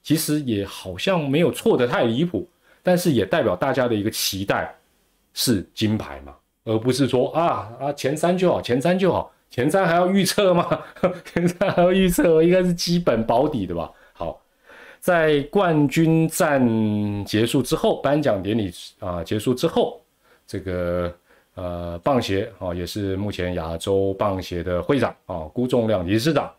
[0.04, 2.48] 其实也好像没有错的太离谱，
[2.84, 4.76] 但是也代表大家的一个期待
[5.34, 6.36] 是金牌嘛，
[6.66, 10.82] 而不是说啊啊前三就好，前三就好，前三还要预测吗？
[11.34, 13.89] 前三还要预测，应该是基本保底的吧。
[14.12, 14.42] 好，
[15.00, 20.02] 在冠军战结束之后，颁奖典礼啊结束之后，
[20.46, 21.16] 这个
[21.56, 26.52] 呃棒协啊也是目前亚洲棒协的会长啊辜仲亮理事长。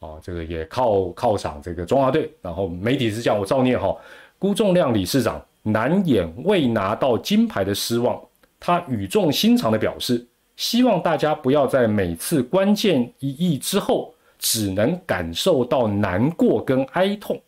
[0.00, 3.94] 哦，这个也靠犒赏这个中华队，然后媒体是讲我照念哈，
[4.38, 8.18] 辜仲亮理事长难掩未拿到金牌的失望，
[8.58, 17.38] 他语重心长的表示，希望大家不要在每次关键一役之后，只能感受到难过跟哀痛。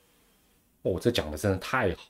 [0.83, 2.03] 哦，这讲的真的太好，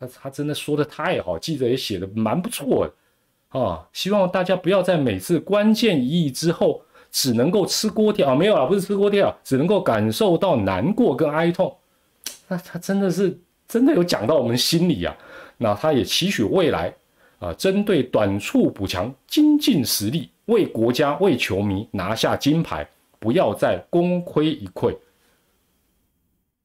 [0.00, 6.82] 那他真的说的太好，记者也写的蛮不错的啊，希望大家不要在每次关键一役之后。
[7.14, 11.72] 只能够吃锅贴啊，没有啊，不是吃锅贴啊，只能够感受到难过跟哀痛。
[12.48, 15.16] 那他真的是真的有讲到我们心里啊。
[15.56, 16.92] 那他也期许未来
[17.38, 22.84] 啊，针对短处补强，精进实力，为国家为球迷拿下金牌，
[23.20, 24.92] 不要再功亏一篑。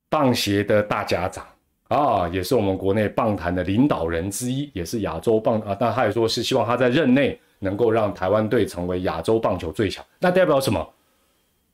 [0.10, 1.46] 棒协的大家长
[1.90, 7.40] 啊，也是我们国内棒坛的领导人之一，也是亚洲棒啊，但他也说是希望他在任内。
[7.60, 10.88] 能够让台湾队成为亚洲棒球最强，那代表什么？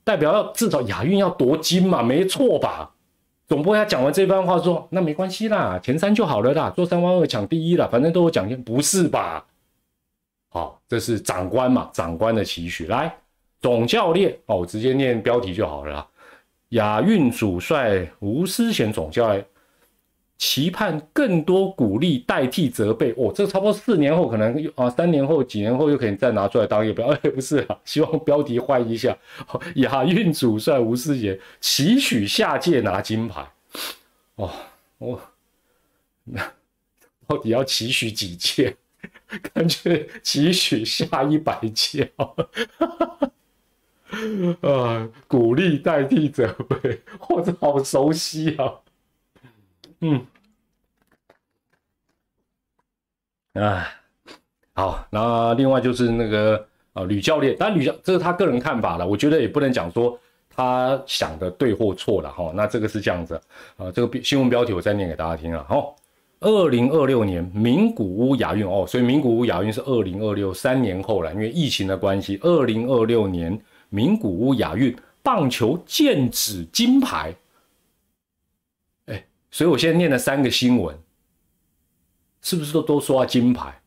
[0.03, 2.91] 代表要至少亚运要夺金嘛，没错吧？
[3.47, 9.45] 总播他讲完这番话说，那没关系啦，前三就好了啦，做三万二抢第一了，反正都有奖金，不是吧？
[10.49, 12.87] 好，这是长官嘛，长官的期许。
[12.87, 13.15] 来，
[13.61, 16.07] 总教练哦，我直接念标题就好了啦。
[16.69, 19.45] 亚运主帅吴思贤总教练。
[20.37, 29.17] 期盼更多鼓励代替责备哦，这差不多四年后可能啊，三年后几年后又可以再拿出来当一个标， 哎，不是啊， 希望标题换一下。
[29.75, 33.47] 亚运主帅吴思杰期许下届拿金牌，
[34.35, 34.51] 哦，
[34.97, 35.21] 我
[36.25, 36.51] 那
[37.27, 38.75] 到底要期许几届？
[39.53, 42.11] 感觉期许下一百届
[44.61, 48.81] 啊，鼓励代替责备，或者好熟悉啊。
[50.01, 50.25] 嗯，
[53.53, 53.87] 哎，
[54.73, 62.51] 好，那另外就是那个呃吕教练，但吕教这是他个人看法了，我觉得也不能讲说他想的对或错了哈。
[62.53, 63.41] 那这个是这样子
[63.77, 65.65] 啊，这个新闻标题我再念给大家听啊。
[65.67, 65.95] 好，
[66.41, 73.57] 二零二六年名古屋亚运哦，所以名古屋亚运是二零二六三年后了，因为疫情的关系，二零二六年
[73.89, 77.33] 名古屋亚运棒球剑指金牌。
[79.55, 80.93] 所以我现在念了三个新闻，
[82.41, 83.81] 是不是都都说要金牌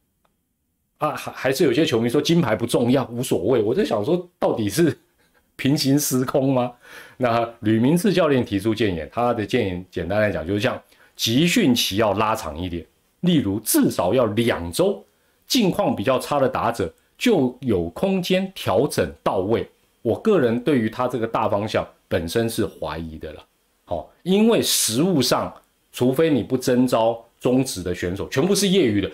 [0.97, 1.15] 啊？
[1.15, 3.61] 还还是有些球迷说金牌不重要，无所谓。
[3.61, 4.97] 我在想说，到底是
[5.57, 6.73] 平行时空吗？
[7.19, 10.83] 那吕明志教练提出建议，他的建议简单来讲就是像
[11.15, 12.87] 集训期要拉长一点，
[13.21, 15.05] 例如至少要两周，
[15.47, 19.69] 近况比较差的打者就有空间调整到位。
[20.01, 23.45] 我个人对于他这个大方向本身是怀疑的了。
[23.89, 25.51] 好，因为实物上，
[25.91, 29.11] 除非你不征召中职的选手，全部是业余的，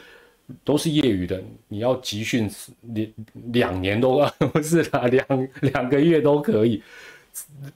[0.65, 2.51] 都是业余的，你要集训
[2.83, 3.09] 两
[3.53, 4.21] 两年都
[4.53, 6.83] 不是啦，两两个月都可以。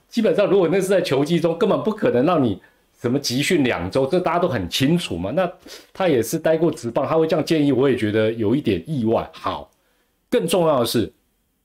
[0.09, 2.61] 基本上，如果那是在球季中，根本不可能让你
[3.01, 5.31] 什么集训两周，这大家都很清楚嘛。
[5.31, 5.49] 那
[5.93, 9.29] 他也是待过职棒，他会这样建议，我也觉得有一点意外。
[9.33, 9.71] 好，
[10.29, 11.09] 更重要的是，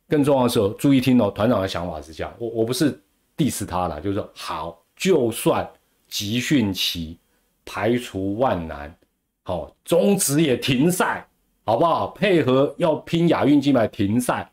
[0.09, 2.97] 更重要的是，注意听哦，团长的想法是这样，我我不是
[3.37, 5.69] diss 他了，就是说好，就算
[6.09, 7.19] 集训期
[7.65, 8.97] 排除万难，
[9.43, 11.27] 好，中职也停赛，
[11.65, 12.09] 好不好？
[12.09, 14.51] 配合要拼亚运金牌停赛，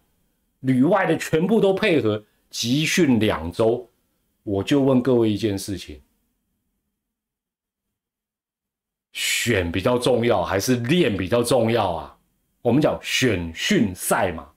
[0.62, 3.89] 旅外的全部都配合集训两周，
[4.44, 6.02] 我就问各位一件事情。
[9.14, 12.18] 选比较重要还是练比较重要啊？
[12.62, 14.51] 我们讲选训赛嘛，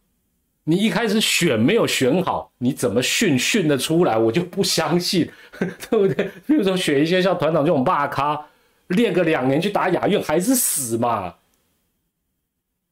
[0.64, 4.16] 你一开始选没有选好，你怎么训训得出来？
[4.16, 6.30] 我就不相信， 对不对？
[6.46, 8.46] 比如说选一些像团长这种大咖，
[8.88, 11.34] 练个两年去打亚运还是死嘛？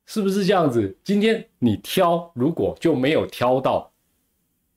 [0.07, 0.95] 是不是这样子？
[1.03, 3.91] 今天你挑，如果就没有挑到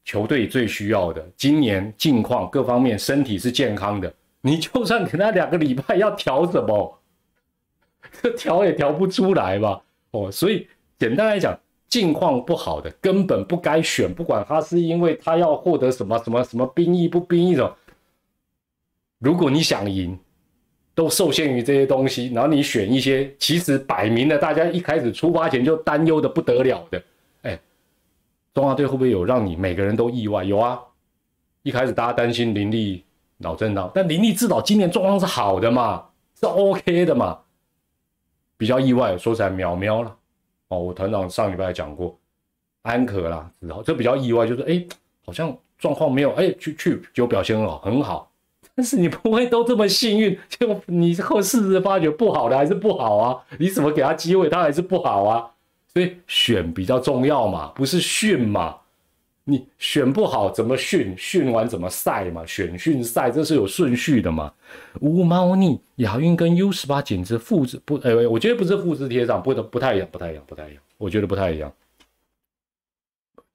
[0.05, 4.13] 球队最需要的，今年境况各方面身体是健康的。
[4.39, 7.01] 你就算给他两个礼拜，要调什么？
[8.21, 9.81] 这 调也调不出来吧？
[10.11, 10.65] 哦，所以
[10.97, 11.59] 简单来讲，
[11.95, 17.73] 境况不好的根本不该选，不管他是因为他要获得什么什么什么兵役不兵役的。
[19.19, 20.19] 如果你想赢，
[20.93, 27.01] 都受限于这些东西，然后你选一些其实摆明了大家一开始出发前就担忧的不得了的，
[27.43, 27.57] 哎，
[28.53, 30.43] 中华队会不会有让你每个人都意外？
[30.43, 30.77] 有啊，
[31.63, 33.05] 一开始大家担心林立。
[33.37, 36.05] 脑震荡，但林立至少今年状况是好的嘛，
[36.39, 37.37] 是 OK 的嘛，
[38.55, 40.15] 比较意外，说起来秒秒了
[40.77, 42.17] 我团长上礼拜讲过，
[42.83, 44.85] 安可啦，然后这比较意外，就是哎，
[45.25, 48.31] 好像状况没有哎，去去就表现很好很好，
[48.75, 55.51] 但是你不会都这么幸运，就你后事实发觉不好的还是不好啊，你怎么给他机会，他还是不好啊，
[55.93, 58.77] 所以选比较重要嘛，不是训嘛。
[59.47, 61.15] 你选不好怎么训？
[61.15, 62.43] 训完怎么赛嘛？
[62.47, 64.51] 选训赛这是有顺序的嘛？
[65.01, 67.95] 无猫腻亚运跟 U 十八简直复制不？
[67.97, 70.81] 哎，我觉得不是复制贴上，不不不太一样，不太一样，不太一样。
[70.97, 71.71] 我觉得不太一样。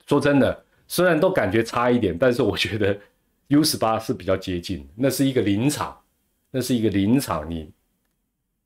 [0.07, 2.97] 说真的，虽然都感觉差一点，但是我觉得
[3.49, 4.89] U 十八是比较接近。
[4.95, 5.99] 那是一个临场，
[6.53, 7.69] 那是一个临场，你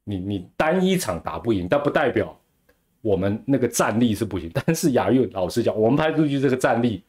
[0.04, 2.38] 你你单一场打不赢，但不代表
[3.00, 4.50] 我们那个战力是不行。
[4.52, 7.02] 但是亚运，老实讲，我们拍出去这个战力。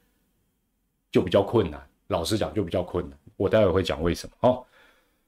[1.15, 3.17] 就比较困难，老实讲就比较困难。
[3.37, 4.61] 我待会会讲为什么哦。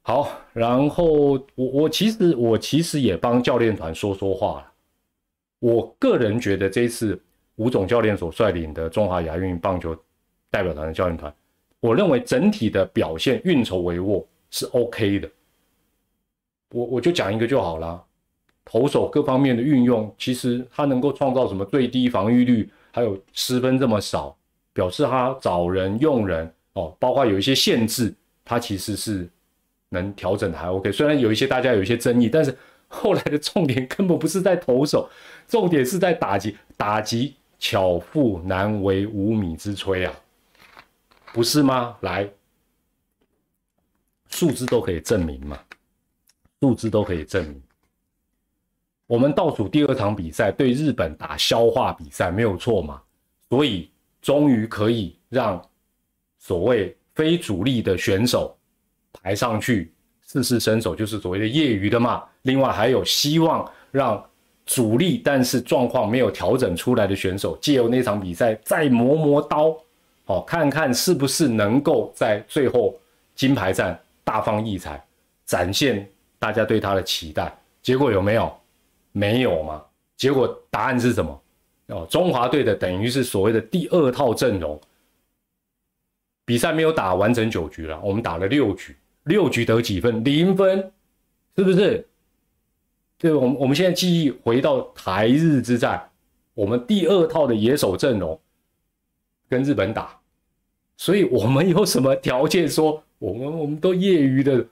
[0.02, 4.72] 好，然后我我其实我其实也帮教练团说说话了。
[5.60, 7.18] 我个人觉得这次
[7.56, 9.96] 吴总教练所率领的中华亚运棒球
[10.52, 11.34] 代表团的教练团，
[11.80, 15.32] 我认为整体的表现运筹帷幄是 OK 的。
[16.72, 18.04] 我我就讲一个就好了，
[18.66, 24.38] 投手各方面的运用，其实他能够创造什么最低防御率，还有失分这么少。
[24.78, 28.14] 表示他找人用人哦，包括有一些限制，
[28.46, 29.28] 他其实是
[29.90, 30.92] 能调整的还 OK。
[30.92, 32.56] 虽然有一些大家有一些争议，但是
[32.88, 35.10] 后来的重点根本不是在投手，
[35.48, 40.14] 重点是在打击，打击巧妇难为无米之炊啊，
[41.34, 41.98] 不是吗？
[42.02, 42.30] 来，
[44.30, 45.58] 数字都可以证明嘛，
[46.62, 47.60] 数字都可以证明。
[49.08, 53.02] 我们倒数第二场比赛对日本打消化比赛没有错嘛，
[53.50, 53.90] 所以。
[54.28, 55.66] 终于可以让
[56.38, 58.54] 所谓非主力的选手
[59.14, 59.90] 排上去
[60.22, 62.26] 试试身手，就是所谓的业余的嘛。
[62.42, 64.22] 另外还有希望让
[64.66, 69.74] 主力但是状况没有调整出来的选手，借由那场比赛再磨磨刀，
[70.26, 73.00] 哦，看看是不是能够在最后
[73.34, 75.02] 金牌战大放异彩，
[75.46, 76.06] 展现
[76.38, 77.50] 大家对他的期待。
[77.82, 78.54] 结果有没有？
[79.14, 79.82] 没有嘛？
[80.18, 81.42] 结果答案是什么？
[81.88, 84.80] 哦，中华队的等于是所谓的第二套阵容，
[86.46, 90.24] 比赛没有打完整九局了，我们打了六局，六局得几分？
[90.24, 90.92] 零分，
[91.56, 92.06] 是不是？
[93.18, 96.10] 对，我们我们现在记忆回到台日之战，
[96.54, 98.40] 我们第二套的野手阵容
[99.50, 100.20] 跟日本打，
[100.98, 104.66] 所以我们有什么条件说我们我们都业余的？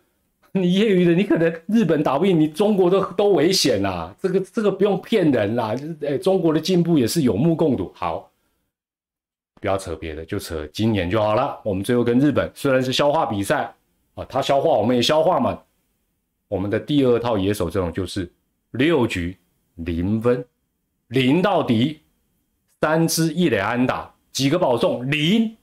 [0.62, 4.16] 你业余的，你可能日本打不赢，你中国都 都危险啦。
[4.22, 7.92] 这个这个不用骗人啦，就是哎，中国的进步也是有目共睹。
[7.94, 8.32] 好，
[9.60, 11.60] 不要扯别的，就扯今年就好了。
[11.62, 13.76] 我们最后跟日本虽然是消化比赛
[14.14, 15.62] 啊，他消化我们也消化嘛。
[16.48, 18.32] 我们的第二套野手阵容就是
[18.72, 19.38] 六局
[19.76, 20.46] 零分，
[21.08, 22.00] 零到底，
[22.80, 25.58] 三支一垒安打，几个保送零，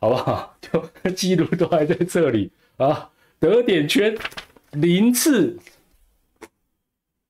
[0.00, 0.54] 好不好？
[0.60, 3.08] 就记录都还在这里啊。
[3.40, 4.14] 得点圈
[4.72, 5.56] 零次，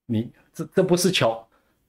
[0.07, 1.47] 你这这不是巧，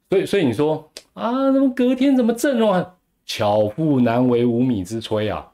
[0.09, 2.95] 所以所以你说啊，怎么隔天怎么阵容啊？
[3.25, 5.51] 巧妇难为无米之炊啊，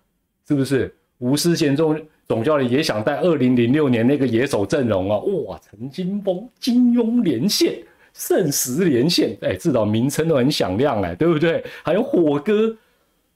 [0.47, 0.93] 是不是？
[1.19, 7.81] 吴思贤总总教练也想带二零零六年那个野手阵容啊，哇，陈金峰、金庸连线，
[8.13, 11.63] 圣十连线，哎，至少名称都很响亮哎，对不对？
[11.83, 12.75] 还有火哥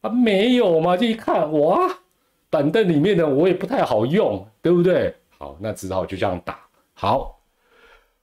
[0.01, 0.97] 啊，没有嘛？
[0.97, 1.97] 这一看哇，
[2.49, 5.15] 板凳里面的我也不太好用，对不对？
[5.41, 6.59] 好，那只好就这样打。
[6.93, 7.41] 好，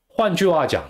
[0.07, 0.89] 换句话讲，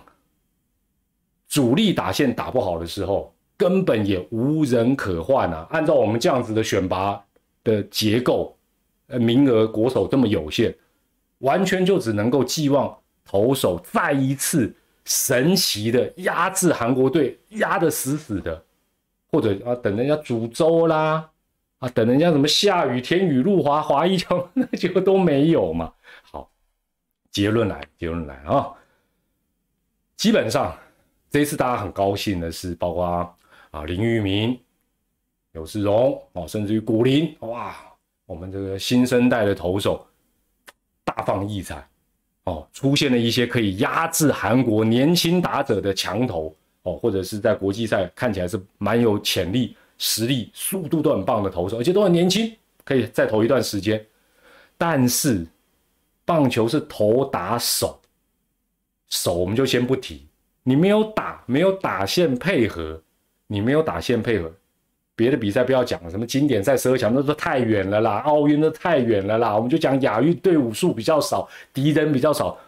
[1.48, 5.66] 主力打线打不好的时候，根本也无人可换啊。
[5.70, 7.18] 按照我们这样子的选拔
[7.64, 8.54] 的结构，
[9.06, 10.76] 呃，名额国手这么有限。
[11.38, 14.74] 完全就只能够寄望投手再一次
[15.06, 18.62] 神奇的压制韩国队，压得死死的，
[19.30, 21.30] 或者啊等人家煮粥啦，
[21.78, 25.90] 啊等人家什么下雨天雨路滑滑一跤， 那就都没有嘛。
[26.30, 26.50] 好，
[27.30, 28.72] 结论来，结论来啊，
[30.16, 30.76] 基本上
[31.30, 33.36] 这一次大家很高兴的是，包括
[33.70, 34.58] 啊林玉明、
[35.52, 37.76] 刘世荣哦，甚至于古林，哇，
[38.26, 40.04] 我们这个新生代的投手。
[41.04, 41.88] 大放异彩，
[42.44, 52.54] 哦，出现了一些可以压制韩国年轻打者的强投，哦，或者是在国际赛看起来是蛮有潜力、实力、速度都很棒的投手，而且都很年轻，
[52.84, 54.06] 可以再投一段时间。
[54.76, 55.44] 但是
[56.28, 57.98] 棒球是头打手，
[59.08, 60.26] 手我们就先不提，
[60.62, 63.00] 你没有打，没有打线配合，
[63.46, 64.52] 你没有打线配合。
[65.16, 69.56] 别的比赛不要讲了，什么经典赛十二强那都太远了啦，奥运都太远了啦。
[69.56, 72.58] 我们就讲亚运队伍数比较少，敌人比较少，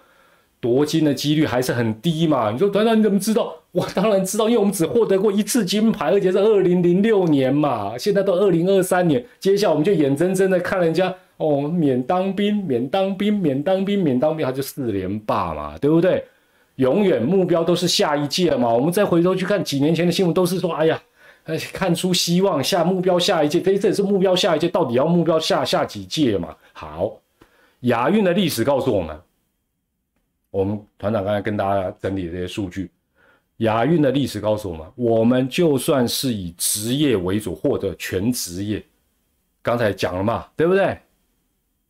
[0.59, 2.51] 夺金的几率还是很低嘛。
[2.51, 3.55] 你说团长你怎么知道？
[3.73, 7.99] 我当然知道，因为我们只获得过一次金牌，而且是二零零六年嘛。
[7.99, 16.25] 现在都二零二三年，接下来我们就眼睁睁的看人家哦免当兵，免当兵，免当兵，免当兵，他就四连霸嘛，对不对？
[16.77, 18.73] 永远目标都是下一届嘛。
[18.73, 21.03] 我们再回头去看几年前的新闻，都是说哎呀。
[21.73, 26.55] 看出希望，下目标下一届，这这也是目标下一届，到底要目标下下几届嘛？
[26.73, 27.19] 好，
[27.81, 29.19] 亚运的历史告诉我们，
[30.51, 32.89] 我们团长刚才跟大家整理这些数据，
[33.57, 38.81] 亚运的历史告诉我们，我们就算是以职业为主或者全职业，
[39.61, 40.97] 刚才讲了嘛，对不对？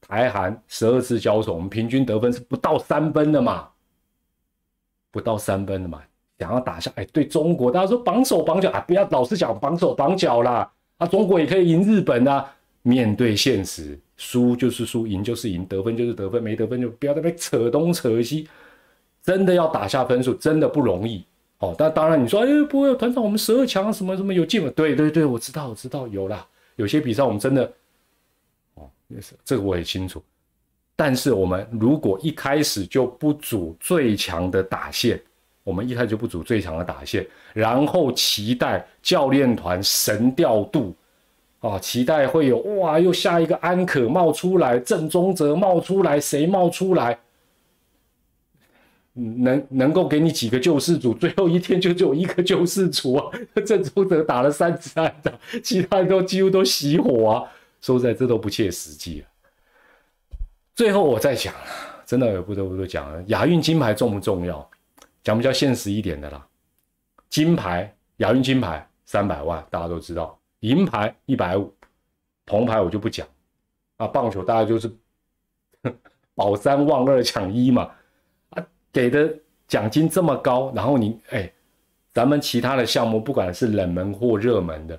[0.00, 3.68] 台韩十二次交手，我们平均得分是不到三分的嘛，
[5.10, 6.00] 不到三分的嘛。
[6.38, 10.70] 想要打下，哎，对中国，大家说绑手绑脚啊，不要老是讲绑手绑脚啦。
[10.96, 12.50] 啊，中国也可以赢日本啊。
[12.82, 18.48] 面对现实，输就是输，赢就是赢，得分就是得分，没得分就不要在那边扯东扯西。
[19.22, 21.22] 真的要打下分数，真的不容易
[21.58, 21.74] 哦。
[21.76, 24.72] 但当然你说，哎，不会，团长，我们十二强什么什么有进吗？
[24.74, 26.46] 对对对，我知道，我知道有啦。
[26.76, 27.70] 有些比赛我们真的，
[29.44, 30.22] 这个我也清楚。
[30.96, 35.20] 但是我们如果一开始就不组最强的打线。
[35.62, 40.96] 我们一开始就不组最强的打线，然后期待教练团神调度，
[41.60, 47.16] 啊，期待会有哇，又下一个安可冒出来，郑宗泽冒出来，谁冒出来？
[49.12, 51.12] 能能够给你几个救世主？
[51.12, 53.30] 最后一天就只有一个救世主啊！
[53.64, 55.14] 郑宗泽打了三次安，
[55.62, 57.44] 其他人都几乎都熄火啊！
[57.80, 59.26] 说实在，这都不切实际了。
[60.74, 61.54] 最后我再讲
[62.06, 64.70] 真的不得不讲了，亚运金牌重不重要？
[65.22, 66.46] 讲比较现实一点的啦，
[67.28, 71.74] 金牌亚运金牌三百万，大家都知道，银牌一百五，
[72.46, 73.26] 铜牌我就不讲。
[73.98, 74.90] 啊，棒球大家就是
[76.34, 77.90] 保三望二抢一嘛，
[78.48, 79.30] 啊，给的
[79.68, 81.52] 奖金这么高，然后你哎，
[82.12, 84.98] 咱们其他的项目不管是冷门或热门的，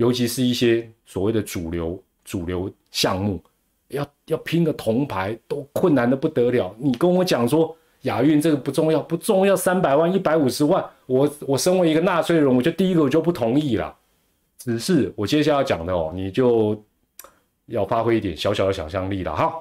[0.00, 3.42] 尤其是一些所谓的主流主流项目，
[3.88, 6.74] 要要拼个铜牌都困难的不得了。
[6.78, 7.76] 你跟我讲说。
[8.04, 13.94] 亚运这个不重要，不重要，三百万、一百五十万，我我身为一个纳税人，我就第一个我就不同意了。
[14.56, 16.82] 只是我接下来要讲的哦，你就
[17.66, 19.52] 要发挥一点小小的想象力了哈。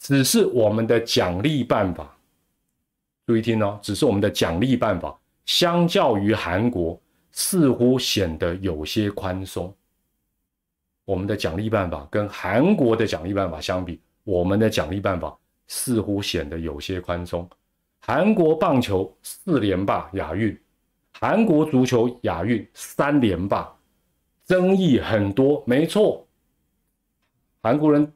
[0.00, 2.12] 只是我们的奖励办法，
[3.28, 5.16] 注意听哦，只是我们的奖励办法，
[5.46, 7.00] 相较于韩国
[7.38, 9.72] 似乎显得有些宽松。
[11.04, 17.48] 我们的奖励办法跟韩国的奖励办法相比，我们的奖励办法似乎显得有些宽松。
[18.00, 20.60] 韩国棒球四连霸亚运，
[21.12, 23.72] 韩国足球亚运三连霸，
[24.44, 26.26] 争议很多，没错。
[27.62, 28.12] 韩国人，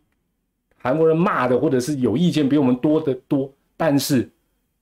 [0.78, 4.28] 韩国人骂的或者是有意见比我们多得多，但是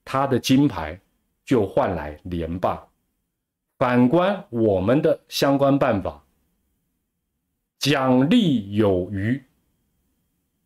[0.02, 0.98] 他的金牌
[1.44, 2.82] 就换来连霸。
[3.80, 6.22] 反观我们的相关办法，
[7.78, 9.42] 奖励有余，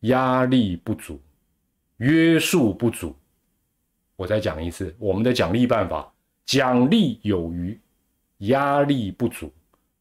[0.01, 1.21] 压力不足，
[1.95, 3.15] 约束不足。
[4.17, 6.13] 我再讲一次，我们的奖励办法，
[6.45, 7.79] 奖励有余，
[8.39, 9.49] 压力不足，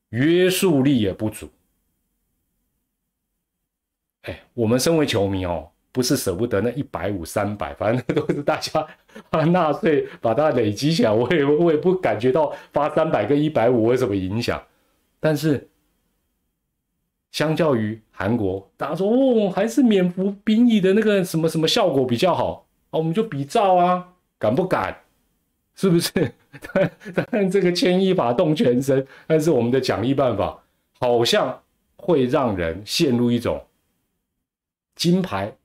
[0.08, 1.48] 约束力也不足。
[4.22, 8.84] 哎，我们身为球迷哦，不是舍不得那一百五、三百，反正都是大家
[9.46, 11.12] 纳税把它累积起来。
[11.12, 14.60] 我也我也不感觉到发三百跟一百五有什么影响。
[15.20, 15.68] 但是
[17.30, 24.98] 相较于韩国，大家说哦，还是免服兵役的那个什么什么效果比较好啊，我们就比照啊，敢不敢？
[25.76, 26.10] 是不是？
[27.14, 30.60] 当然这个牵一发动全身，但是我们的奖励办法
[30.98, 31.62] 好像
[31.96, 33.64] 会让人陷入一种
[34.96, 35.56] 金牌。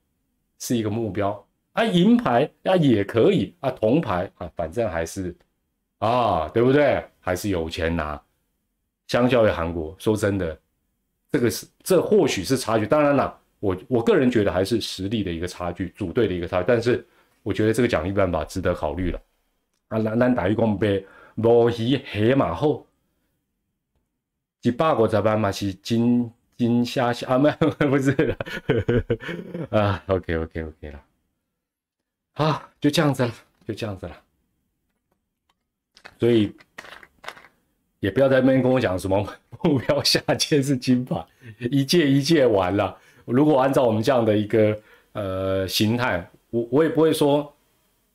[0.60, 5.34] 是一个目标啊，银牌啊也可以啊，铜牌啊，反正还是
[5.98, 7.04] 啊，对不对？
[7.18, 8.20] 还是有钱拿。
[9.08, 10.56] 相较于韩国，说真的，
[11.32, 12.86] 这个是这或许是差距。
[12.86, 16.62] 当然了，我我个人觉得还是实力的一个差距，组队的一个差。
[16.62, 17.04] 但是
[17.42, 19.20] 我觉得这个奖励办法值得考虑了。
[19.88, 21.04] 啊，咱咱大鱼公杯
[21.36, 22.86] 无鱼黑马后，
[24.62, 26.30] 一百五十万嘛是金。
[26.60, 27.50] 金虾虾啊，没
[27.88, 28.36] 不是了
[29.80, 31.02] 啊，OK OK OK 了，
[32.34, 33.32] 好，就这样子了，
[33.66, 34.14] 就这样子了，
[36.18, 36.52] 所以
[38.00, 39.26] 也不要在那边跟我讲什么
[39.64, 41.24] 目标下届是金牌，
[41.70, 42.94] 一届一届完了。
[43.24, 44.78] 如果按照我们这样的一个
[45.12, 47.50] 呃形态，我我也不会说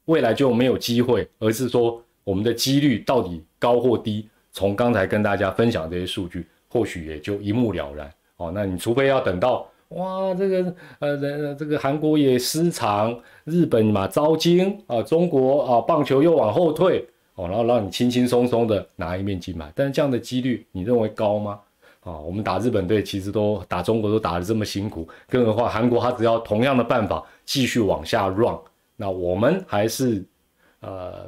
[0.05, 8.13] 未来就没有机会，而是说我们的几率到底高或低，从刚才跟大家分享这些数据，或许也就一目了然。
[8.37, 21.59] 哦，那你除非要等到哇，这个呃，人这个韩国也失常，日本嘛招金啊，中国啊棒球又往后退哦，然后让你轻轻松松的拿一面金牌，但是这样的几率你认为高吗？
[22.01, 28.57] 啊，我们打日本队其实都打中国都打得这么辛苦，更何况韩国他只要同样的办法继续往下 run，
[28.95, 30.23] 那我们还是
[30.81, 31.27] 呃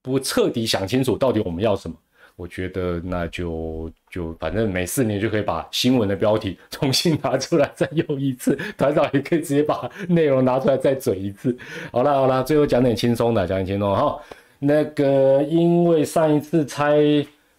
[0.00, 1.96] 不彻底想清楚到底我们要什么。
[2.40, 11.54] 我觉得那就就反正每四年就可以把新闻的标题 重新拿出来再用一次，团长也可以直接把内容拿出来再嘴一次。
[11.92, 14.18] 好了好了，最后讲点轻松的，讲点轻松哈。
[14.58, 16.98] 那个因为上一次猜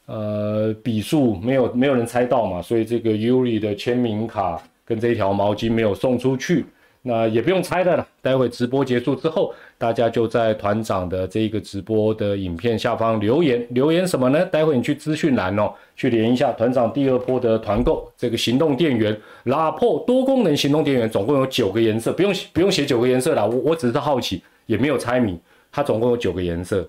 [0.07, 6.65] 呃笔数没有没有人猜到嘛，所以这个 Yuri 的签名卡跟这一条毛巾没有送出去。
[7.03, 14.45] 那也不用猜的了，待会直播结束之后，大家就在团长的这个直播的影片下方留言，留言什么呢？
[14.45, 25.39] 待会你去资讯栏哦，去连一下团长第二波的团购，这个行动电源拉破多功能行动电源，总共有九个颜色，不用不用写九个颜色啦，我我只是好奇，也没有猜谜，
[25.71, 26.87] 它总共有九个颜色，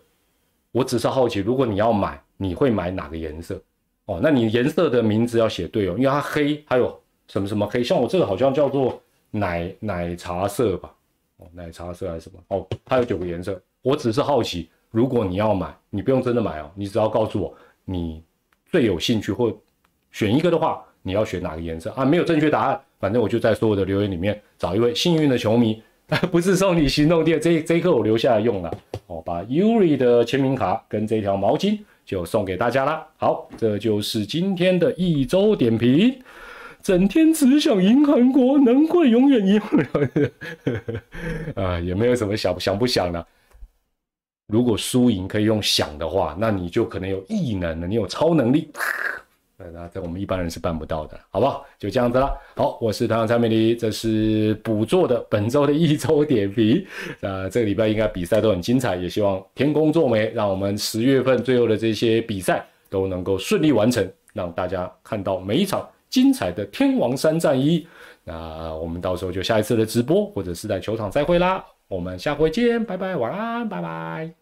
[0.72, 3.58] 我只是好奇，如果你要买，你会买哪个颜色？
[4.04, 9.00] 哦，那你颜色的名字要写对哦，因为它黑，还有什么什么黑，像我这个好像叫做。
[9.32, 10.94] 奶奶茶色吧，
[11.38, 12.38] 哦，奶茶色还是什么？
[12.48, 13.60] 哦，它有九个颜色。
[13.80, 17.52] 我只是好奇，如果你要买，你不用真的买哦，你只要告诉我
[17.84, 18.22] 你
[18.66, 19.52] 最有兴趣或
[20.10, 22.04] 选一个的话，你要选哪个颜色啊？
[22.04, 25.82] 没有正确答案，反正我就在所有的留言里面找一位幸运的球迷，
[26.30, 28.70] 不是送你行动店，这这一刻我留下来用了。
[29.06, 33.06] 哦，把 Yuri 的签名卡跟这条毛巾就送给大家啦。
[33.16, 36.22] 好，这就是今天的一周点评。
[36.82, 39.86] 整天只想赢韩国，难怪永远赢不了。
[41.64, 43.26] 啊，也没有什么想想不想的。
[44.48, 48.70] 如果输赢可以用想的话，那你就可能有异能了，你有超能力。
[49.72, 51.64] 那这我们一般人是办不到的，好不好？
[51.78, 52.36] 就这样子了。
[52.56, 56.84] 好，我是团长蔡美丽，这是补做的本周的一周点评。
[57.20, 65.88] 啊，这个礼拜应该比赛都很精彩，也希望天公作美，让我们十月份最后的这些比赛都能够顺利完成，让大家看到每一场。
[66.12, 67.88] 精彩的天王山战役，
[68.22, 71.64] 那我们到时候就下一次的直播，或者是在球场再会啦。
[71.88, 74.41] 我们下回见，拜拜，晚安，拜拜。